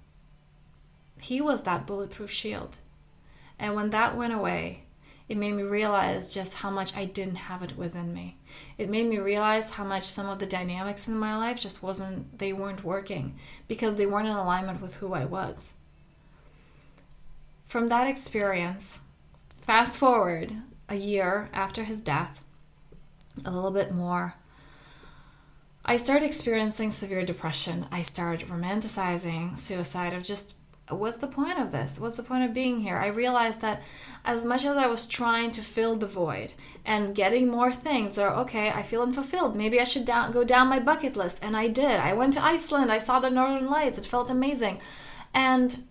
He 1.20 1.40
was 1.40 1.62
that 1.62 1.86
bulletproof 1.86 2.30
shield. 2.30 2.78
And 3.58 3.74
when 3.74 3.90
that 3.90 4.16
went 4.16 4.32
away, 4.32 4.85
it 5.28 5.36
made 5.36 5.54
me 5.54 5.64
realize 5.64 6.32
just 6.32 6.54
how 6.54 6.70
much 6.70 6.96
I 6.96 7.04
didn't 7.04 7.36
have 7.36 7.62
it 7.62 7.76
within 7.76 8.14
me. 8.14 8.36
It 8.78 8.88
made 8.88 9.08
me 9.08 9.18
realize 9.18 9.70
how 9.70 9.84
much 9.84 10.04
some 10.04 10.28
of 10.28 10.38
the 10.38 10.46
dynamics 10.46 11.08
in 11.08 11.18
my 11.18 11.36
life 11.36 11.58
just 11.58 11.82
wasn't, 11.82 12.38
they 12.38 12.52
weren't 12.52 12.84
working 12.84 13.36
because 13.66 13.96
they 13.96 14.06
weren't 14.06 14.28
in 14.28 14.36
alignment 14.36 14.80
with 14.80 14.96
who 14.96 15.14
I 15.14 15.24
was. 15.24 15.72
From 17.64 17.88
that 17.88 18.06
experience, 18.06 19.00
fast 19.62 19.98
forward 19.98 20.52
a 20.88 20.94
year 20.94 21.48
after 21.52 21.82
his 21.82 22.00
death, 22.00 22.44
a 23.44 23.50
little 23.50 23.72
bit 23.72 23.90
more, 23.90 24.34
I 25.84 25.96
started 25.96 26.26
experiencing 26.26 26.90
severe 26.90 27.24
depression. 27.24 27.86
I 27.92 28.02
started 28.02 28.48
romanticizing 28.48 29.58
suicide 29.58 30.12
of 30.12 30.24
just 30.24 30.54
what's 30.88 31.18
the 31.18 31.26
point 31.26 31.58
of 31.58 31.72
this? 31.72 31.98
What's 31.98 32.16
the 32.16 32.22
point 32.22 32.44
of 32.44 32.54
being 32.54 32.80
here? 32.80 32.96
I 32.96 33.08
realized 33.08 33.60
that 33.60 33.82
as 34.24 34.44
much 34.44 34.64
as 34.64 34.76
I 34.76 34.86
was 34.86 35.06
trying 35.06 35.50
to 35.52 35.62
fill 35.62 35.96
the 35.96 36.06
void 36.06 36.52
and 36.84 37.14
getting 37.14 37.48
more 37.48 37.72
things, 37.72 38.16
or 38.18 38.28
okay, 38.30 38.70
I 38.70 38.82
feel 38.82 39.02
unfulfilled. 39.02 39.56
Maybe 39.56 39.80
I 39.80 39.84
should 39.84 40.04
down, 40.04 40.30
go 40.30 40.44
down 40.44 40.68
my 40.68 40.78
bucket 40.78 41.16
list. 41.16 41.42
And 41.42 41.56
I 41.56 41.68
did. 41.68 41.98
I 41.98 42.12
went 42.12 42.34
to 42.34 42.44
Iceland. 42.44 42.92
I 42.92 42.98
saw 42.98 43.18
the 43.18 43.30
northern 43.30 43.66
lights. 43.66 43.98
It 43.98 44.06
felt 44.06 44.30
amazing. 44.30 44.80
And 45.34 45.82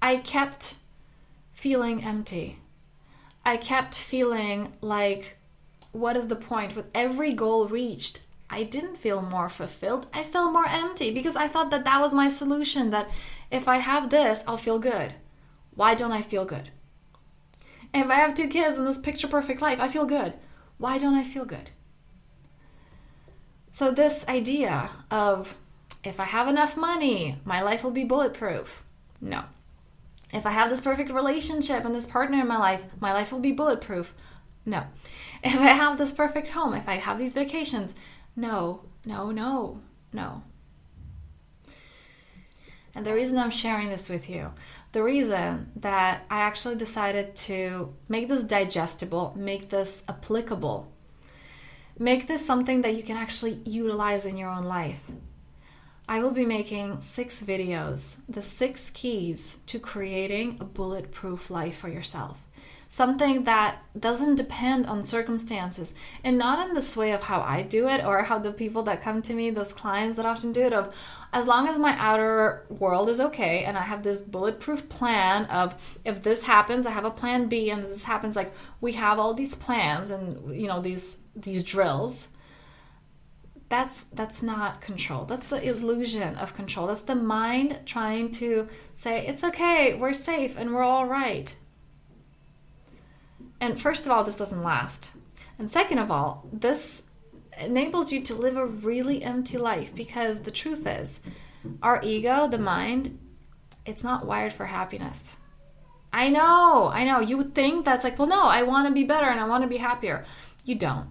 I 0.00 0.16
kept 0.16 0.76
feeling 1.52 2.04
empty. 2.04 2.58
I 3.44 3.56
kept 3.56 3.96
feeling 3.96 4.72
like, 4.80 5.38
what 5.90 6.16
is 6.16 6.28
the 6.28 6.36
point? 6.36 6.76
With 6.76 6.86
every 6.94 7.32
goal 7.32 7.66
reached, 7.66 8.22
I 8.48 8.62
didn't 8.62 8.98
feel 8.98 9.22
more 9.22 9.48
fulfilled. 9.48 10.06
I 10.12 10.22
felt 10.22 10.52
more 10.52 10.66
empty 10.68 11.12
because 11.12 11.36
I 11.36 11.48
thought 11.48 11.70
that 11.70 11.84
that 11.84 12.00
was 12.00 12.14
my 12.14 12.28
solution. 12.28 12.90
That 12.90 13.10
if 13.52 13.68
I 13.68 13.76
have 13.76 14.10
this, 14.10 14.42
I'll 14.46 14.56
feel 14.56 14.78
good. 14.78 15.14
Why 15.74 15.94
don't 15.94 16.10
I 16.10 16.22
feel 16.22 16.44
good? 16.44 16.70
If 17.94 18.08
I 18.08 18.14
have 18.14 18.34
two 18.34 18.48
kids 18.48 18.78
in 18.78 18.86
this 18.86 18.98
picture 18.98 19.28
perfect 19.28 19.60
life, 19.60 19.78
I 19.78 19.88
feel 19.88 20.06
good. 20.06 20.32
Why 20.78 20.96
don't 20.98 21.14
I 21.14 21.22
feel 21.22 21.44
good? 21.44 21.70
So, 23.70 23.90
this 23.90 24.26
idea 24.26 24.90
of 25.10 25.56
if 26.02 26.18
I 26.18 26.24
have 26.24 26.48
enough 26.48 26.76
money, 26.76 27.36
my 27.44 27.60
life 27.62 27.84
will 27.84 27.90
be 27.90 28.04
bulletproof. 28.04 28.82
No. 29.20 29.44
If 30.32 30.46
I 30.46 30.50
have 30.50 30.70
this 30.70 30.80
perfect 30.80 31.12
relationship 31.12 31.84
and 31.84 31.94
this 31.94 32.06
partner 32.06 32.40
in 32.40 32.48
my 32.48 32.58
life, 32.58 32.84
my 33.00 33.12
life 33.12 33.32
will 33.32 33.40
be 33.40 33.52
bulletproof. 33.52 34.14
No. 34.64 34.84
If 35.44 35.58
I 35.58 35.72
have 35.72 35.98
this 35.98 36.12
perfect 36.12 36.48
home, 36.50 36.74
if 36.74 36.88
I 36.88 36.94
have 36.94 37.18
these 37.18 37.34
vacations, 37.34 37.94
no, 38.34 38.82
no, 39.04 39.30
no, 39.30 39.80
no. 40.12 40.42
And 42.94 43.06
the 43.06 43.14
reason 43.14 43.38
I'm 43.38 43.50
sharing 43.50 43.88
this 43.88 44.08
with 44.08 44.28
you, 44.28 44.50
the 44.92 45.02
reason 45.02 45.72
that 45.76 46.24
I 46.30 46.40
actually 46.40 46.76
decided 46.76 47.34
to 47.36 47.94
make 48.08 48.28
this 48.28 48.44
digestible, 48.44 49.32
make 49.36 49.70
this 49.70 50.04
applicable, 50.08 50.92
make 51.98 52.26
this 52.26 52.44
something 52.44 52.82
that 52.82 52.94
you 52.94 53.02
can 53.02 53.16
actually 53.16 53.60
utilize 53.64 54.26
in 54.26 54.36
your 54.36 54.50
own 54.50 54.64
life. 54.64 55.10
I 56.08 56.20
will 56.20 56.32
be 56.32 56.44
making 56.44 57.00
six 57.00 57.42
videos, 57.42 58.16
the 58.28 58.42
six 58.42 58.90
keys 58.90 59.58
to 59.66 59.78
creating 59.78 60.58
a 60.60 60.64
bulletproof 60.64 61.50
life 61.50 61.76
for 61.76 61.88
yourself 61.88 62.44
something 62.92 63.44
that 63.44 63.78
doesn't 63.98 64.34
depend 64.34 64.84
on 64.84 65.02
circumstances 65.02 65.94
and 66.22 66.36
not 66.36 66.68
in 66.68 66.74
this 66.74 66.94
way 66.94 67.12
of 67.12 67.22
how 67.22 67.40
I 67.40 67.62
do 67.62 67.88
it 67.88 68.04
or 68.04 68.22
how 68.24 68.38
the 68.38 68.52
people 68.52 68.82
that 68.82 69.00
come 69.00 69.22
to 69.22 69.32
me, 69.32 69.48
those 69.48 69.72
clients 69.72 70.18
that 70.18 70.26
often 70.26 70.52
do 70.52 70.60
it, 70.60 70.74
of 70.74 70.94
as 71.32 71.46
long 71.46 71.66
as 71.68 71.78
my 71.78 71.96
outer 71.98 72.66
world 72.68 73.08
is 73.08 73.18
okay 73.18 73.64
and 73.64 73.78
I 73.78 73.80
have 73.80 74.02
this 74.02 74.20
bulletproof 74.20 74.90
plan 74.90 75.46
of 75.46 75.98
if 76.04 76.22
this 76.22 76.44
happens, 76.44 76.84
I 76.84 76.90
have 76.90 77.06
a 77.06 77.10
plan 77.10 77.48
B 77.48 77.70
and 77.70 77.82
this 77.82 78.04
happens, 78.04 78.36
like 78.36 78.52
we 78.82 78.92
have 78.92 79.18
all 79.18 79.32
these 79.32 79.54
plans 79.54 80.10
and 80.10 80.54
you 80.54 80.66
know 80.66 80.82
these 80.82 81.16
these 81.34 81.62
drills. 81.62 82.28
That's 83.70 84.04
that's 84.04 84.42
not 84.42 84.82
control. 84.82 85.24
That's 85.24 85.46
the 85.46 85.66
illusion 85.66 86.36
of 86.36 86.54
control. 86.54 86.88
That's 86.88 87.04
the 87.04 87.14
mind 87.14 87.80
trying 87.86 88.32
to 88.32 88.68
say 88.94 89.26
it's 89.26 89.42
okay, 89.42 89.94
we're 89.94 90.12
safe 90.12 90.58
and 90.58 90.74
we're 90.74 90.82
all 90.82 91.06
right 91.06 91.56
and 93.62 93.80
first 93.80 94.06
of 94.06 94.12
all, 94.12 94.24
this 94.24 94.36
doesn't 94.36 94.64
last. 94.64 95.12
And 95.56 95.70
second 95.70 95.98
of 95.98 96.10
all, 96.10 96.48
this 96.52 97.04
enables 97.56 98.10
you 98.10 98.20
to 98.22 98.34
live 98.34 98.56
a 98.56 98.66
really 98.66 99.22
empty 99.22 99.56
life 99.56 99.94
because 99.94 100.40
the 100.40 100.50
truth 100.50 100.84
is, 100.84 101.20
our 101.80 102.00
ego, 102.02 102.48
the 102.48 102.58
mind, 102.58 103.16
it's 103.86 104.02
not 104.02 104.26
wired 104.26 104.52
for 104.52 104.66
happiness. 104.66 105.36
I 106.12 106.28
know, 106.28 106.90
I 106.92 107.04
know. 107.04 107.20
You 107.20 107.36
would 107.36 107.54
think 107.54 107.84
that's 107.84 108.02
like, 108.02 108.18
well, 108.18 108.26
no, 108.26 108.46
I 108.46 108.64
want 108.64 108.88
to 108.88 108.92
be 108.92 109.04
better 109.04 109.28
and 109.28 109.38
I 109.38 109.46
want 109.46 109.62
to 109.62 109.68
be 109.68 109.76
happier. 109.76 110.24
You 110.64 110.74
don't. 110.74 111.06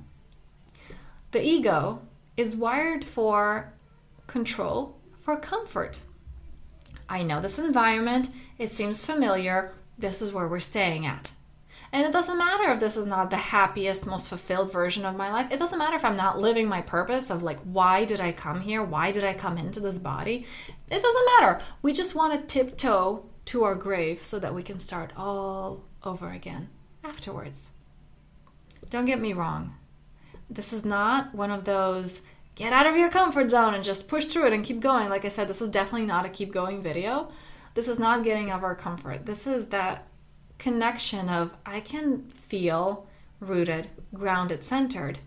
The 1.31 1.41
ego 1.41 2.01
is 2.35 2.57
wired 2.57 3.05
for 3.05 3.71
control, 4.27 4.97
for 5.21 5.37
comfort. 5.37 6.01
I 7.07 7.23
know 7.23 7.39
this 7.39 7.57
environment, 7.57 8.29
it 8.57 8.73
seems 8.73 9.05
familiar, 9.05 9.73
this 9.97 10.21
is 10.21 10.33
where 10.33 10.49
we're 10.49 10.59
staying 10.59 11.05
at. 11.05 11.31
And 11.93 12.05
it 12.05 12.13
doesn't 12.13 12.37
matter 12.37 12.71
if 12.71 12.79
this 12.79 12.95
is 12.95 13.05
not 13.05 13.29
the 13.29 13.37
happiest, 13.37 14.07
most 14.07 14.29
fulfilled 14.29 14.71
version 14.71 15.05
of 15.05 15.17
my 15.17 15.31
life. 15.31 15.51
It 15.51 15.59
doesn't 15.59 15.77
matter 15.77 15.97
if 15.97 16.05
I'm 16.05 16.15
not 16.15 16.39
living 16.39 16.67
my 16.67 16.81
purpose 16.81 17.29
of 17.29 17.43
like, 17.43 17.59
why 17.61 18.05
did 18.05 18.21
I 18.21 18.31
come 18.31 18.61
here? 18.61 18.81
Why 18.81 19.11
did 19.11 19.25
I 19.25 19.33
come 19.33 19.57
into 19.57 19.81
this 19.81 19.97
body? 19.99 20.45
It 20.89 21.03
doesn't 21.03 21.29
matter. 21.37 21.61
We 21.81 21.91
just 21.91 22.15
want 22.15 22.33
to 22.33 22.47
tiptoe 22.47 23.25
to 23.45 23.63
our 23.63 23.75
grave 23.75 24.23
so 24.23 24.39
that 24.39 24.55
we 24.55 24.63
can 24.63 24.79
start 24.79 25.11
all 25.17 25.83
over 26.03 26.31
again 26.31 26.69
afterwards. 27.03 27.71
Don't 28.89 29.05
get 29.05 29.19
me 29.19 29.33
wrong. 29.33 29.75
This 30.49 30.71
is 30.71 30.85
not 30.85 31.35
one 31.35 31.51
of 31.51 31.65
those 31.65 32.21
get 32.55 32.73
out 32.73 32.87
of 32.87 32.97
your 32.97 33.09
comfort 33.09 33.49
zone 33.49 33.73
and 33.73 33.83
just 33.83 34.07
push 34.07 34.27
through 34.27 34.47
it 34.47 34.53
and 34.53 34.63
keep 34.63 34.79
going. 34.79 35.09
Like 35.09 35.25
I 35.25 35.29
said, 35.29 35.47
this 35.47 35.61
is 35.61 35.69
definitely 35.69 36.07
not 36.07 36.25
a 36.25 36.29
keep 36.29 36.53
going 36.53 36.81
video. 36.81 37.31
This 37.73 37.87
is 37.87 37.99
not 37.99 38.23
getting 38.23 38.49
out 38.49 38.59
of 38.59 38.63
our 38.63 38.75
comfort. 38.75 39.25
This 39.25 39.47
is 39.47 39.67
that 39.69 40.07
connection 40.61 41.27
of 41.27 41.57
I 41.65 41.79
can 41.79 42.21
feel 42.29 43.07
rooted, 43.39 43.87
grounded, 44.13 44.63
centered, 44.63 45.17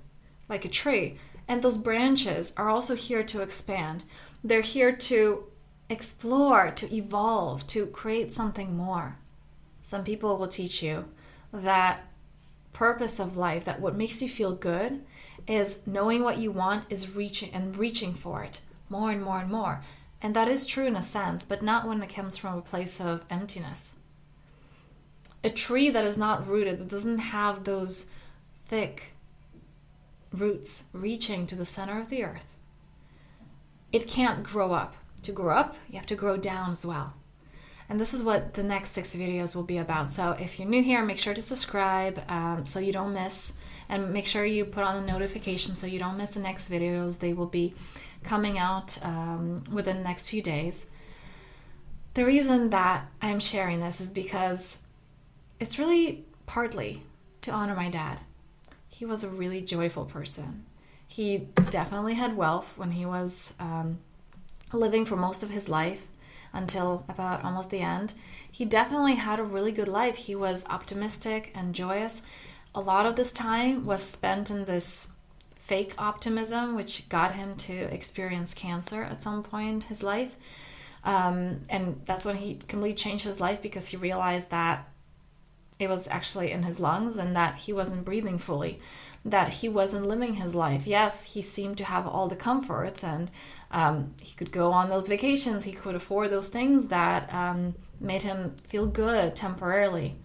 like 0.49 0.65
a 0.65 0.69
tree. 0.69 1.19
And 1.49 1.61
those 1.61 1.77
branches 1.77 2.55
are 2.57 2.71
also 2.71 2.95
here 2.95 3.25
to 3.25 3.43
expand. 3.43 4.05
They're 4.45 4.61
here 4.61 4.93
to 4.93 5.45
explore, 5.91 6.71
to 6.71 6.95
evolve, 6.95 7.67
to 7.67 7.87
create 7.87 8.31
something 8.31 8.77
more. 8.77 9.17
Some 9.83 10.05
people 10.05 10.39
will 10.39 10.47
teach 10.47 10.85
you 10.85 11.07
that 11.53 12.05
purpose 12.73 13.19
of 13.19 13.37
life, 13.37 13.65
that 13.65 13.81
what 13.81 13.97
makes 13.97 14.23
you 14.23 14.29
feel 14.29 14.55
good 14.55 15.03
is 15.49 15.81
knowing 15.85 16.23
what 16.23 16.39
you 16.39 16.53
want 16.53 16.85
is 16.89 17.17
reaching 17.17 17.53
and 17.53 17.77
reaching 17.77 18.15
for 18.15 18.45
it 18.45 18.61
more 18.89 19.11
and 19.11 19.23
more 19.23 19.41
and 19.41 19.51
more. 19.51 19.83
And 20.23 20.37
that 20.37 20.49
is 20.49 20.65
true 20.65 20.87
in 20.87 20.95
a 20.95 21.03
sense, 21.03 21.45
but 21.45 21.61
not 21.61 21.89
when 21.89 22.01
it 22.03 22.15
comes 22.15 22.37
from 22.37 22.57
a 22.57 22.63
place 22.63 23.01
of 23.01 23.25
emptiness 23.29 23.97
a 25.45 25.51
tree 25.51 25.91
that 25.91 26.05
is 26.05 26.19
not 26.19 26.49
rooted, 26.49 26.79
that 26.81 26.89
doesn't 26.89 27.19
have 27.19 27.65
those 27.65 28.11
thick 28.67 29.13
roots 30.33 30.85
reaching 30.93 31.47
to 31.47 31.55
the 31.55 31.67
center 31.67 32.01
of 32.01 32.09
the 32.09 32.25
earth, 32.25 32.57
it 33.93 34.09
can't 34.09 34.43
grow 34.43 34.73
up. 34.73 34.97
To 35.23 35.33
grow 35.33 35.57
up, 35.57 35.77
you 35.89 35.97
have 35.97 36.07
to 36.07 36.17
grow 36.17 36.37
down 36.37 36.73
as 36.73 36.85
well. 36.85 37.15
And 37.89 38.01
this 38.01 38.13
is 38.13 38.23
what 38.23 38.55
the 38.55 38.63
next 38.63 38.91
six 38.91 39.15
videos 39.15 39.55
will 39.55 39.63
be 39.63 39.79
about. 39.79 40.11
So 40.11 40.33
if 40.33 40.59
you're 40.59 40.69
new 40.69 40.83
here, 40.83 41.05
make 41.05 41.19
sure 41.19 41.35
to 41.35 41.43
subscribe 41.43 42.23
um, 42.29 42.67
so 42.67 42.79
you 42.79 42.93
don't 42.93 43.15
miss, 43.15 43.53
and 43.89 44.13
make 44.13 44.27
sure 44.27 44.45
you 44.45 44.65
put 44.65 44.85
on 44.85 44.95
the 45.01 45.13
notification 45.13 45.75
so 45.75 45.87
you 45.87 45.99
don't 45.99 46.17
miss 46.17 46.31
the 46.31 46.41
next 46.41 46.71
videos. 46.71 47.21
They 47.21 47.33
will 47.35 47.47
be 47.47 47.75
coming 48.23 48.59
out 48.59 48.99
um, 49.05 49.63
within 49.71 49.99
the 49.99 50.05
next 50.05 50.29
few 50.29 50.43
days. 50.43 50.87
The 52.15 52.25
reason 52.25 52.71
that 52.71 53.07
I'm 53.21 53.41
sharing 53.41 53.81
this 53.81 54.01
is 54.01 54.11
because 54.11 54.79
it's 55.61 55.79
really 55.79 56.25
partly 56.47 57.03
to 57.43 57.51
honor 57.51 57.75
my 57.75 57.89
dad. 57.89 58.21
He 58.89 59.05
was 59.05 59.25
a 59.25 59.29
really 59.29 59.61
joyful 59.61 60.05
person. 60.05 60.65
He 61.07 61.49
definitely 61.71 62.15
had 62.15 62.37
wealth 62.37 62.75
when 62.77 62.93
he 62.93 63.07
was 63.07 63.55
um, 63.61 63.99
living 64.73 65.05
for 65.05 65.17
most 65.17 65.43
of 65.43 65.51
his 65.51 65.69
life 65.69 66.09
until 66.53 67.05
about 67.09 67.45
almost 67.45 67.71
the 67.71 67.81
end. 67.81 68.15
He 68.51 68.65
definitely 68.65 69.17
had 69.17 69.41
a 69.41 69.45
really 69.45 69.73
good 69.73 69.89
life. 69.89 70.17
He 70.17 70.35
was 70.35 70.65
optimistic 70.71 71.51
and 71.55 71.75
joyous. 71.75 72.23
A 72.75 72.81
lot 72.81 73.07
of 73.07 73.17
this 73.17 73.33
time 73.33 73.85
was 73.85 74.03
spent 74.03 74.51
in 74.51 74.65
this 74.65 75.09
fake 75.57 75.95
optimism, 75.99 76.77
which 76.77 77.09
got 77.09 77.35
him 77.35 77.57
to 77.57 77.75
experience 77.93 78.55
cancer 78.55 79.03
at 79.03 79.23
some 79.23 79.43
point 79.43 79.85
in 79.85 79.89
his 79.89 80.03
life. 80.03 80.37
Um, 81.05 81.61
and 81.69 82.01
that's 82.07 82.25
when 82.25 82.37
he 82.37 82.55
completely 82.55 82.95
changed 82.95 83.25
his 83.25 83.41
life 83.41 83.61
because 83.61 83.89
he 83.89 83.97
realized 83.97 84.51
that 84.51 84.89
it 85.79 85.89
was 85.89 86.07
actually 86.09 86.53
in 86.53 86.63
his 86.63 86.79
lungs 86.79 87.17
and 87.17 87.35
that 87.35 87.59
he 87.59 87.73
wasn't 87.73 88.05
breathing 88.05 88.39
fully, 88.39 88.81
that 89.25 89.49
he 89.49 89.69
wasn't 89.69 90.07
living 90.07 90.35
his 90.35 90.55
life. 90.55 90.87
Yes, 90.87 91.35
he 91.35 91.43
seemed 91.43 91.79
to 91.79 91.85
have 91.85 92.07
all 92.07 92.29
the 92.29 92.37
comforts 92.37 93.03
and 93.03 93.31
um, 93.71 94.15
he 94.21 94.35
could 94.35 94.53
go 94.53 94.73
on 94.73 94.89
those 94.89 95.09
vacations, 95.09 95.65
he 95.65 95.73
could 95.73 95.95
afford 95.97 96.31
those 96.31 96.49
things 96.49 96.89
that 96.89 97.33
um, 97.35 97.75
made 98.01 98.23
him 98.23 98.55
feel 98.69 98.87
good 98.87 99.35
temporarily. 99.35 100.17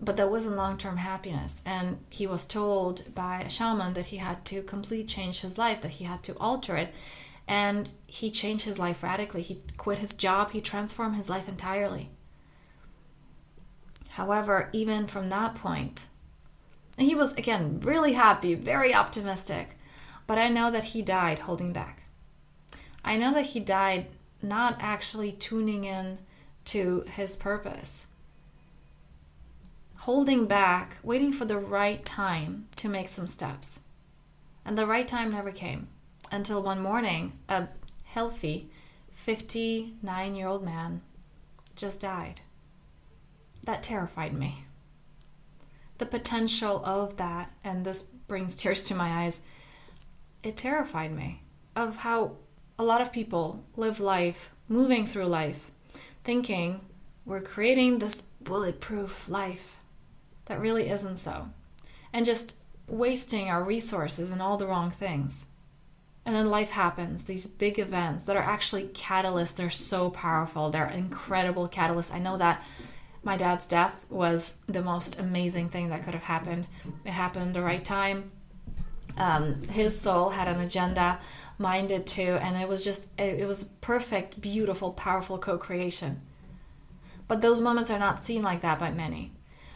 But 0.00 0.16
that 0.16 0.30
wasn't 0.30 0.56
long 0.56 0.76
term 0.76 0.96
happiness. 0.96 1.62
And 1.66 1.98
he 2.08 2.26
was 2.26 2.46
told 2.46 3.14
by 3.14 3.40
a 3.40 3.50
shaman 3.50 3.94
that 3.94 4.06
he 4.06 4.18
had 4.18 4.44
to 4.46 4.62
completely 4.62 5.04
change 5.04 5.40
his 5.40 5.58
life, 5.58 5.82
that 5.82 5.92
he 5.92 6.04
had 6.04 6.22
to 6.24 6.36
alter 6.38 6.76
it. 6.76 6.94
And 7.46 7.88
he 8.06 8.30
changed 8.30 8.64
his 8.64 8.78
life 8.78 9.02
radically. 9.02 9.42
He 9.42 9.60
quit 9.76 9.98
his 9.98 10.14
job, 10.14 10.50
he 10.50 10.60
transformed 10.60 11.16
his 11.16 11.28
life 11.28 11.48
entirely. 11.48 12.10
However, 14.18 14.68
even 14.72 15.06
from 15.06 15.28
that 15.28 15.54
point, 15.54 16.06
he 16.96 17.14
was 17.14 17.34
again 17.34 17.78
really 17.78 18.14
happy, 18.14 18.56
very 18.56 18.92
optimistic, 18.92 19.78
but 20.26 20.38
I 20.38 20.48
know 20.48 20.72
that 20.72 20.90
he 20.90 21.02
died 21.02 21.38
holding 21.38 21.72
back. 21.72 22.02
I 23.04 23.16
know 23.16 23.32
that 23.32 23.50
he 23.54 23.60
died 23.60 24.06
not 24.42 24.76
actually 24.80 25.30
tuning 25.30 25.84
in 25.84 26.18
to 26.64 27.04
his 27.14 27.36
purpose. 27.36 28.06
Holding 29.98 30.46
back, 30.46 30.96
waiting 31.04 31.32
for 31.32 31.44
the 31.44 31.56
right 31.56 32.04
time 32.04 32.66
to 32.74 32.88
make 32.88 33.08
some 33.08 33.28
steps. 33.28 33.82
And 34.64 34.76
the 34.76 34.84
right 34.84 35.06
time 35.06 35.30
never 35.30 35.52
came 35.52 35.86
until 36.32 36.60
one 36.60 36.80
morning, 36.80 37.38
a 37.48 37.68
healthy 38.02 38.68
59 39.12 40.34
year 40.34 40.48
old 40.48 40.64
man 40.64 41.02
just 41.76 42.00
died 42.00 42.40
that 43.68 43.82
terrified 43.82 44.32
me. 44.32 44.64
The 45.98 46.06
potential 46.06 46.82
of 46.86 47.18
that, 47.18 47.52
and 47.62 47.84
this 47.84 48.00
brings 48.00 48.56
tears 48.56 48.84
to 48.84 48.94
my 48.94 49.24
eyes, 49.24 49.42
it 50.42 50.56
terrified 50.56 51.12
me 51.12 51.42
of 51.76 51.98
how 51.98 52.36
a 52.78 52.84
lot 52.84 53.02
of 53.02 53.12
people 53.12 53.62
live 53.76 54.00
life, 54.00 54.56
moving 54.70 55.06
through 55.06 55.26
life, 55.26 55.70
thinking 56.24 56.80
we're 57.26 57.42
creating 57.42 57.98
this 57.98 58.22
bulletproof 58.40 59.28
life 59.28 59.76
that 60.46 60.58
really 60.58 60.88
isn't 60.88 61.18
so, 61.18 61.50
and 62.10 62.24
just 62.24 62.56
wasting 62.86 63.50
our 63.50 63.62
resources 63.62 64.30
in 64.30 64.40
all 64.40 64.56
the 64.56 64.66
wrong 64.66 64.90
things. 64.90 65.48
And 66.24 66.34
then 66.34 66.48
life 66.48 66.70
happens, 66.70 67.26
these 67.26 67.46
big 67.46 67.78
events 67.78 68.24
that 68.24 68.36
are 68.36 68.42
actually 68.42 68.84
catalysts. 68.84 69.56
They're 69.56 69.68
so 69.68 70.08
powerful. 70.08 70.70
They're 70.70 70.88
incredible 70.88 71.68
catalysts. 71.68 72.14
I 72.14 72.18
know 72.18 72.38
that 72.38 72.64
my 73.28 73.36
dad's 73.36 73.66
death 73.66 74.06
was 74.08 74.54
the 74.68 74.80
most 74.80 75.20
amazing 75.20 75.68
thing 75.68 75.90
that 75.90 76.02
could 76.02 76.14
have 76.14 76.22
happened. 76.22 76.66
It 77.04 77.10
happened 77.10 77.54
the 77.54 77.60
right 77.60 77.84
time. 77.84 78.32
Um, 79.18 79.64
his 79.64 80.00
soul 80.00 80.30
had 80.30 80.48
an 80.48 80.62
agenda, 80.62 81.18
mine 81.58 81.88
did 81.88 82.06
too, 82.06 82.38
and 82.40 82.56
it 82.56 82.66
was 82.66 82.82
just 82.82 83.08
it, 83.18 83.40
it 83.40 83.46
was 83.46 83.64
perfect, 83.82 84.40
beautiful, 84.40 84.92
powerful 84.92 85.36
co-creation. 85.36 86.22
But 87.26 87.42
those 87.42 87.60
moments 87.60 87.90
are 87.90 87.98
not 87.98 88.22
seen 88.22 88.40
like 88.40 88.62
that 88.62 88.78
by 88.78 88.92
many. 88.92 89.32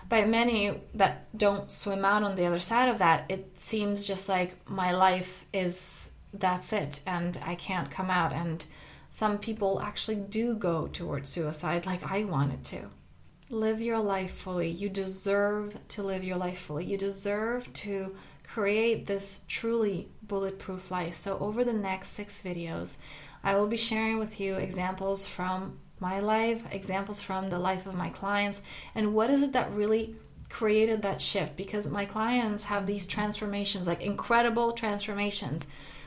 By 0.09 0.25
many 0.25 0.81
that 0.95 1.15
don't 1.37 1.71
swim 1.71 2.07
out 2.07 2.23
on 2.23 2.37
the 2.37 2.47
other 2.47 2.59
side 2.59 2.89
of 2.89 3.01
that, 3.01 3.27
it 3.29 3.59
seems 3.59 4.07
just 4.07 4.31
like 4.31 4.51
my 4.67 4.93
life 4.93 5.45
is 5.53 6.13
that's 6.33 6.73
it, 6.73 7.01
and 7.07 7.39
I 7.45 7.55
can't 7.57 7.91
come 7.91 8.09
out. 8.09 8.33
And 8.33 8.65
some 9.11 9.37
people 9.37 9.79
actually 9.83 10.21
do 10.41 10.55
go 10.55 10.87
towards 10.87 11.29
suicide, 11.29 11.85
like 11.85 12.11
I 12.11 12.25
wanted 12.25 12.65
to 12.73 12.89
live 13.53 13.83
your 13.83 13.99
life 13.99 14.33
fully. 14.33 14.69
You 14.69 14.89
deserve 14.89 15.77
to 15.89 16.03
live 16.03 16.25
your 16.25 16.39
life 16.39 16.59
fully. 16.59 16.87
You 16.87 16.97
deserve 16.97 17.71
to 17.75 18.17
create 18.49 19.07
this 19.07 19.43
truly 19.47 20.09
bulletproof 20.23 20.91
life. 20.91 21.15
So, 21.15 21.39
over 21.39 21.63
the 21.63 21.73
next 21.73 22.09
six 22.09 22.43
videos, 22.43 22.97
I 23.45 23.57
will 23.57 23.67
be 23.67 23.77
sharing 23.77 24.19
with 24.19 24.41
you 24.41 24.57
examples 24.57 25.29
from 25.29 25.79
my 26.01 26.19
life, 26.19 26.67
examples 26.73 27.21
from 27.21 27.51
the 27.51 27.59
life 27.59 27.87
of 27.87 27.95
my 27.95 28.09
clients, 28.09 28.63
and 28.95 29.15
what 29.15 29.31
is 29.31 29.43
it 29.43 29.53
that 29.53 29.73
really 29.73 30.17
created 30.49 31.03
that 31.03 31.21
shift 31.21 31.57
because 31.57 31.89
my 31.89 32.05
clients 32.05 32.65
have 32.65 32.87
these 32.87 33.07
transformations, 33.07 33.87
like 33.87 34.03
incredible 34.03 34.73
transformations, 34.73 35.67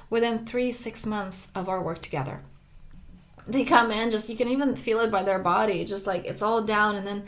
within 0.09 0.45
three, 0.45 0.71
six 0.71 1.05
months 1.05 1.49
of 1.55 1.69
our 1.69 1.81
work 1.81 2.01
together 2.01 2.41
they 3.47 3.63
come 3.63 3.91
in 3.91 4.11
just 4.11 4.29
you 4.29 4.35
can 4.35 4.47
even 4.47 4.75
feel 4.75 4.99
it 4.99 5.11
by 5.11 5.23
their 5.23 5.39
body 5.39 5.85
just 5.85 6.07
like 6.07 6.25
it's 6.25 6.41
all 6.41 6.61
down 6.61 6.95
and 6.95 7.05
then 7.05 7.25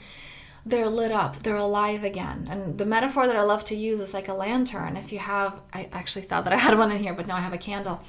they're 0.66 0.90
lit 0.90 1.12
up 1.12 1.38
they're 1.44 1.56
alive 1.56 2.04
again. 2.04 2.48
And 2.50 2.78
the 2.78 2.86
metaphor 2.86 3.28
that 3.28 3.36
i 3.36 3.42
love 3.44 3.64
to 3.66 3.76
use 3.76 4.00
is 4.00 4.14
like 4.14 4.28
a 4.28 4.34
lantern. 4.34 4.98
If 4.98 5.12
you 5.12 5.20
have 5.20 5.60
i 5.74 5.90
actually 5.92 6.24
thought 6.24 6.44
that 6.46 6.54
i 6.54 6.58
had 6.58 6.78
one 6.78 6.92
in 6.92 7.04
here 7.04 7.14
but 7.14 7.28
now 7.28 7.36
i 7.36 7.42
have 7.42 7.54
a 7.54 7.58
candle. 7.58 8.02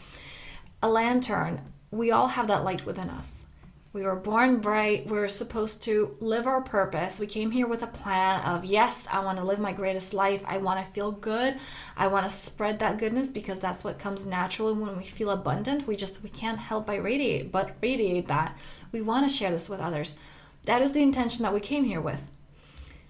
A 0.82 0.88
lantern 0.88 1.60
we 1.90 2.10
all 2.10 2.28
have 2.28 2.46
that 2.48 2.64
light 2.64 2.86
within 2.86 3.10
us 3.10 3.47
we 3.92 4.02
were 4.02 4.16
born 4.16 4.60
bright. 4.60 5.06
We 5.06 5.18
are 5.18 5.28
supposed 5.28 5.82
to 5.84 6.16
live 6.20 6.46
our 6.46 6.60
purpose. 6.60 7.18
We 7.18 7.26
came 7.26 7.50
here 7.50 7.66
with 7.66 7.82
a 7.82 7.86
plan 7.86 8.42
of, 8.42 8.64
yes, 8.64 9.08
I 9.10 9.24
want 9.24 9.38
to 9.38 9.44
live 9.44 9.58
my 9.58 9.72
greatest 9.72 10.12
life. 10.12 10.42
I 10.46 10.58
want 10.58 10.84
to 10.84 10.92
feel 10.92 11.10
good. 11.10 11.58
I 11.96 12.08
want 12.08 12.24
to 12.26 12.30
spread 12.30 12.78
that 12.80 12.98
goodness 12.98 13.30
because 13.30 13.60
that's 13.60 13.82
what 13.82 13.98
comes 13.98 14.26
naturally 14.26 14.74
when 14.74 14.96
we 14.96 15.04
feel 15.04 15.30
abundant. 15.30 15.86
We 15.86 15.96
just 15.96 16.22
we 16.22 16.28
can't 16.28 16.58
help 16.58 16.86
but 16.86 17.02
radiate, 17.02 17.50
but 17.50 17.76
radiate 17.82 18.28
that. 18.28 18.58
We 18.92 19.00
want 19.00 19.28
to 19.28 19.34
share 19.34 19.50
this 19.50 19.70
with 19.70 19.80
others. 19.80 20.16
That 20.64 20.82
is 20.82 20.92
the 20.92 21.02
intention 21.02 21.44
that 21.44 21.54
we 21.54 21.60
came 21.60 21.84
here 21.84 22.00
with. 22.00 22.30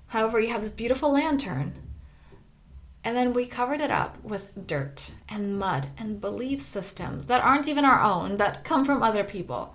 However, 0.06 0.40
you 0.40 0.48
have 0.48 0.62
this 0.62 0.72
beautiful 0.72 1.12
lantern, 1.12 1.74
and 3.02 3.16
then 3.16 3.32
we 3.32 3.46
covered 3.46 3.80
it 3.80 3.90
up 3.90 4.22
with 4.22 4.66
dirt 4.66 5.14
and 5.28 5.58
mud 5.58 5.88
and 5.98 6.20
belief 6.20 6.60
systems 6.60 7.26
that 7.26 7.42
aren't 7.42 7.68
even 7.68 7.84
our 7.84 8.00
own, 8.00 8.36
that 8.36 8.64
come 8.64 8.84
from 8.84 9.02
other 9.02 9.24
people. 9.24 9.74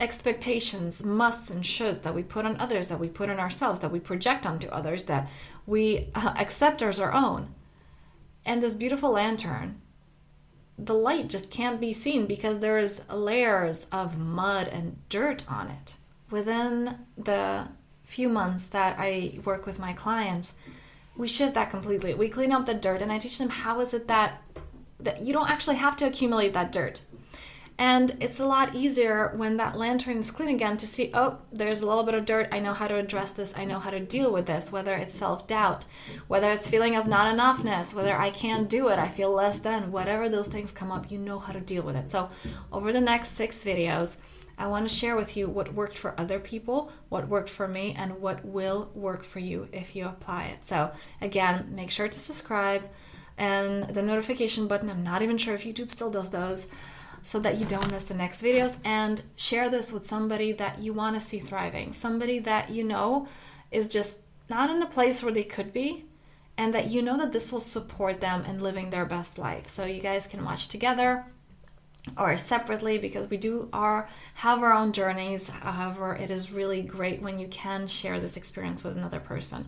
Expectations, 0.00 1.04
musts, 1.04 1.50
and 1.50 1.62
shoulds 1.62 2.02
that 2.02 2.14
we 2.14 2.22
put 2.22 2.44
on 2.44 2.56
others, 2.58 2.88
that 2.88 3.00
we 3.00 3.08
put 3.08 3.30
on 3.30 3.38
ourselves, 3.38 3.80
that 3.80 3.92
we 3.92 4.00
project 4.00 4.44
onto 4.44 4.68
others, 4.68 5.04
that 5.04 5.28
we 5.66 6.10
uh, 6.14 6.34
accept 6.36 6.82
as 6.82 7.00
our 7.00 7.12
own. 7.12 7.54
And 8.44 8.62
this 8.62 8.74
beautiful 8.74 9.12
lantern, 9.12 9.80
the 10.76 10.94
light 10.94 11.28
just 11.28 11.50
can't 11.50 11.80
be 11.80 11.92
seen 11.92 12.26
because 12.26 12.60
there's 12.60 13.08
layers 13.08 13.86
of 13.92 14.18
mud 14.18 14.68
and 14.68 14.98
dirt 15.08 15.44
on 15.48 15.68
it. 15.68 15.94
Within 16.30 16.98
the 17.16 17.68
few 18.02 18.28
months 18.28 18.68
that 18.68 18.96
I 18.98 19.38
work 19.44 19.66
with 19.66 19.78
my 19.78 19.92
clients, 19.92 20.54
we 21.16 21.28
shift 21.28 21.54
that 21.54 21.70
completely. 21.70 22.14
We 22.14 22.28
clean 22.28 22.52
up 22.52 22.66
the 22.66 22.74
dirt 22.74 23.00
and 23.00 23.12
I 23.12 23.18
teach 23.18 23.38
them 23.38 23.48
how 23.48 23.80
is 23.80 23.94
it 23.94 24.08
that 24.08 24.42
that 25.00 25.20
you 25.22 25.32
don't 25.32 25.50
actually 25.50 25.76
have 25.76 25.96
to 25.96 26.06
accumulate 26.06 26.52
that 26.54 26.72
dirt. 26.72 27.02
And 27.76 28.16
it's 28.20 28.38
a 28.38 28.46
lot 28.46 28.74
easier 28.74 29.32
when 29.34 29.56
that 29.56 29.76
lantern 29.76 30.18
is 30.18 30.30
clean 30.30 30.48
again 30.48 30.76
to 30.76 30.86
see, 30.86 31.10
oh, 31.12 31.38
there's 31.52 31.80
a 31.80 31.86
little 31.86 32.04
bit 32.04 32.14
of 32.14 32.24
dirt. 32.24 32.48
I 32.52 32.60
know 32.60 32.72
how 32.72 32.86
to 32.86 32.96
address 32.96 33.32
this. 33.32 33.52
I 33.56 33.64
know 33.64 33.80
how 33.80 33.90
to 33.90 33.98
deal 33.98 34.32
with 34.32 34.46
this, 34.46 34.70
whether 34.70 34.94
it's 34.94 35.14
self 35.14 35.48
doubt, 35.48 35.84
whether 36.28 36.52
it's 36.52 36.68
feeling 36.68 36.94
of 36.94 37.08
not 37.08 37.34
enoughness, 37.34 37.92
whether 37.92 38.16
I 38.16 38.30
can't 38.30 38.68
do 38.68 38.88
it, 38.88 39.00
I 39.00 39.08
feel 39.08 39.32
less 39.32 39.58
than, 39.58 39.90
whatever 39.90 40.28
those 40.28 40.46
things 40.46 40.70
come 40.70 40.92
up, 40.92 41.10
you 41.10 41.18
know 41.18 41.40
how 41.40 41.52
to 41.52 41.60
deal 41.60 41.82
with 41.82 41.96
it. 41.96 42.10
So, 42.10 42.30
over 42.72 42.92
the 42.92 43.00
next 43.00 43.30
six 43.30 43.64
videos, 43.64 44.20
I 44.56 44.68
want 44.68 44.88
to 44.88 44.94
share 44.94 45.16
with 45.16 45.36
you 45.36 45.48
what 45.48 45.74
worked 45.74 45.98
for 45.98 46.14
other 46.18 46.38
people, 46.38 46.92
what 47.08 47.26
worked 47.26 47.50
for 47.50 47.66
me, 47.66 47.92
and 47.98 48.20
what 48.20 48.44
will 48.44 48.88
work 48.94 49.24
for 49.24 49.40
you 49.40 49.68
if 49.72 49.96
you 49.96 50.06
apply 50.06 50.44
it. 50.44 50.64
So, 50.64 50.92
again, 51.20 51.72
make 51.74 51.90
sure 51.90 52.06
to 52.06 52.20
subscribe 52.20 52.84
and 53.36 53.84
the 53.88 54.02
notification 54.02 54.68
button. 54.68 54.88
I'm 54.88 55.02
not 55.02 55.22
even 55.22 55.38
sure 55.38 55.54
if 55.54 55.64
YouTube 55.64 55.90
still 55.90 56.10
does 56.10 56.30
those 56.30 56.68
so 57.24 57.40
that 57.40 57.56
you 57.56 57.64
don't 57.64 57.90
miss 57.90 58.04
the 58.04 58.14
next 58.14 58.42
videos 58.42 58.76
and 58.84 59.22
share 59.34 59.70
this 59.70 59.90
with 59.90 60.06
somebody 60.06 60.52
that 60.52 60.78
you 60.78 60.92
want 60.92 61.16
to 61.16 61.20
see 61.20 61.40
thriving, 61.40 61.92
somebody 61.92 62.38
that 62.38 62.70
you 62.70 62.84
know 62.84 63.26
is 63.70 63.88
just 63.88 64.20
not 64.50 64.68
in 64.68 64.82
a 64.82 64.86
place 64.86 65.22
where 65.22 65.32
they 65.32 65.42
could 65.42 65.72
be 65.72 66.04
and 66.58 66.74
that 66.74 66.88
you 66.88 67.00
know 67.00 67.16
that 67.16 67.32
this 67.32 67.50
will 67.50 67.60
support 67.60 68.20
them 68.20 68.44
in 68.44 68.60
living 68.60 68.90
their 68.90 69.06
best 69.06 69.38
life. 69.38 69.66
So 69.66 69.86
you 69.86 70.02
guys 70.02 70.26
can 70.26 70.44
watch 70.44 70.68
together 70.68 71.24
or 72.18 72.36
separately 72.36 72.98
because 72.98 73.30
we 73.30 73.38
do 73.38 73.70
our 73.72 74.06
have 74.34 74.62
our 74.62 74.74
own 74.74 74.92
journeys. 74.92 75.48
However 75.48 76.14
it 76.14 76.30
is 76.30 76.52
really 76.52 76.82
great 76.82 77.22
when 77.22 77.38
you 77.38 77.48
can 77.48 77.86
share 77.86 78.20
this 78.20 78.36
experience 78.36 78.84
with 78.84 78.98
another 78.98 79.18
person. 79.18 79.66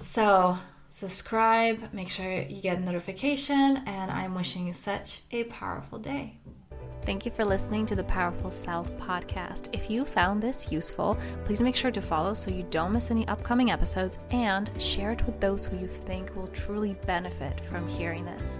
So 0.00 0.58
subscribe 0.96 1.92
make 1.92 2.08
sure 2.08 2.40
you 2.40 2.62
get 2.62 2.78
a 2.78 2.80
notification 2.80 3.82
and 3.86 4.10
i'm 4.10 4.34
wishing 4.34 4.66
you 4.66 4.72
such 4.72 5.20
a 5.30 5.44
powerful 5.44 5.98
day 5.98 6.38
Thank 7.04 7.24
you 7.24 7.30
for 7.30 7.44
listening 7.44 7.86
to 7.86 7.94
the 7.94 8.02
Powerful 8.02 8.50
Self 8.50 8.90
podcast. 8.96 9.72
If 9.72 9.88
you 9.88 10.04
found 10.04 10.42
this 10.42 10.72
useful, 10.72 11.16
please 11.44 11.62
make 11.62 11.76
sure 11.76 11.92
to 11.92 12.02
follow 12.02 12.34
so 12.34 12.50
you 12.50 12.66
don't 12.68 12.92
miss 12.92 13.12
any 13.12 13.28
upcoming 13.28 13.70
episodes 13.70 14.18
and 14.32 14.68
share 14.82 15.12
it 15.12 15.24
with 15.24 15.38
those 15.38 15.66
who 15.66 15.78
you 15.78 15.86
think 15.86 16.34
will 16.34 16.48
truly 16.48 16.94
benefit 17.06 17.60
from 17.60 17.86
hearing 17.86 18.24
this 18.24 18.58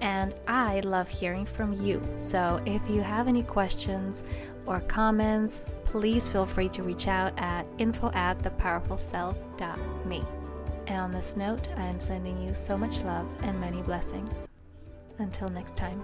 and 0.00 0.34
I 0.48 0.80
love 0.80 1.08
hearing 1.08 1.44
from 1.44 1.72
you. 1.72 2.02
So 2.16 2.60
if 2.66 2.88
you 2.90 3.02
have 3.02 3.28
any 3.28 3.42
questions 3.42 4.24
or 4.66 4.80
comments, 4.80 5.60
please 5.84 6.26
feel 6.26 6.46
free 6.46 6.68
to 6.70 6.82
reach 6.82 7.06
out 7.06 7.32
at 7.36 7.66
info 7.78 8.10
at 8.12 8.38
thepowerfulself.me. 8.38 10.24
And 10.86 11.00
on 11.00 11.12
this 11.12 11.36
note, 11.36 11.68
I 11.76 11.84
am 11.86 12.00
sending 12.00 12.40
you 12.42 12.54
so 12.54 12.76
much 12.76 13.02
love 13.02 13.26
and 13.42 13.60
many 13.60 13.82
blessings. 13.82 14.46
Until 15.18 15.48
next 15.48 15.76
time. 15.76 16.02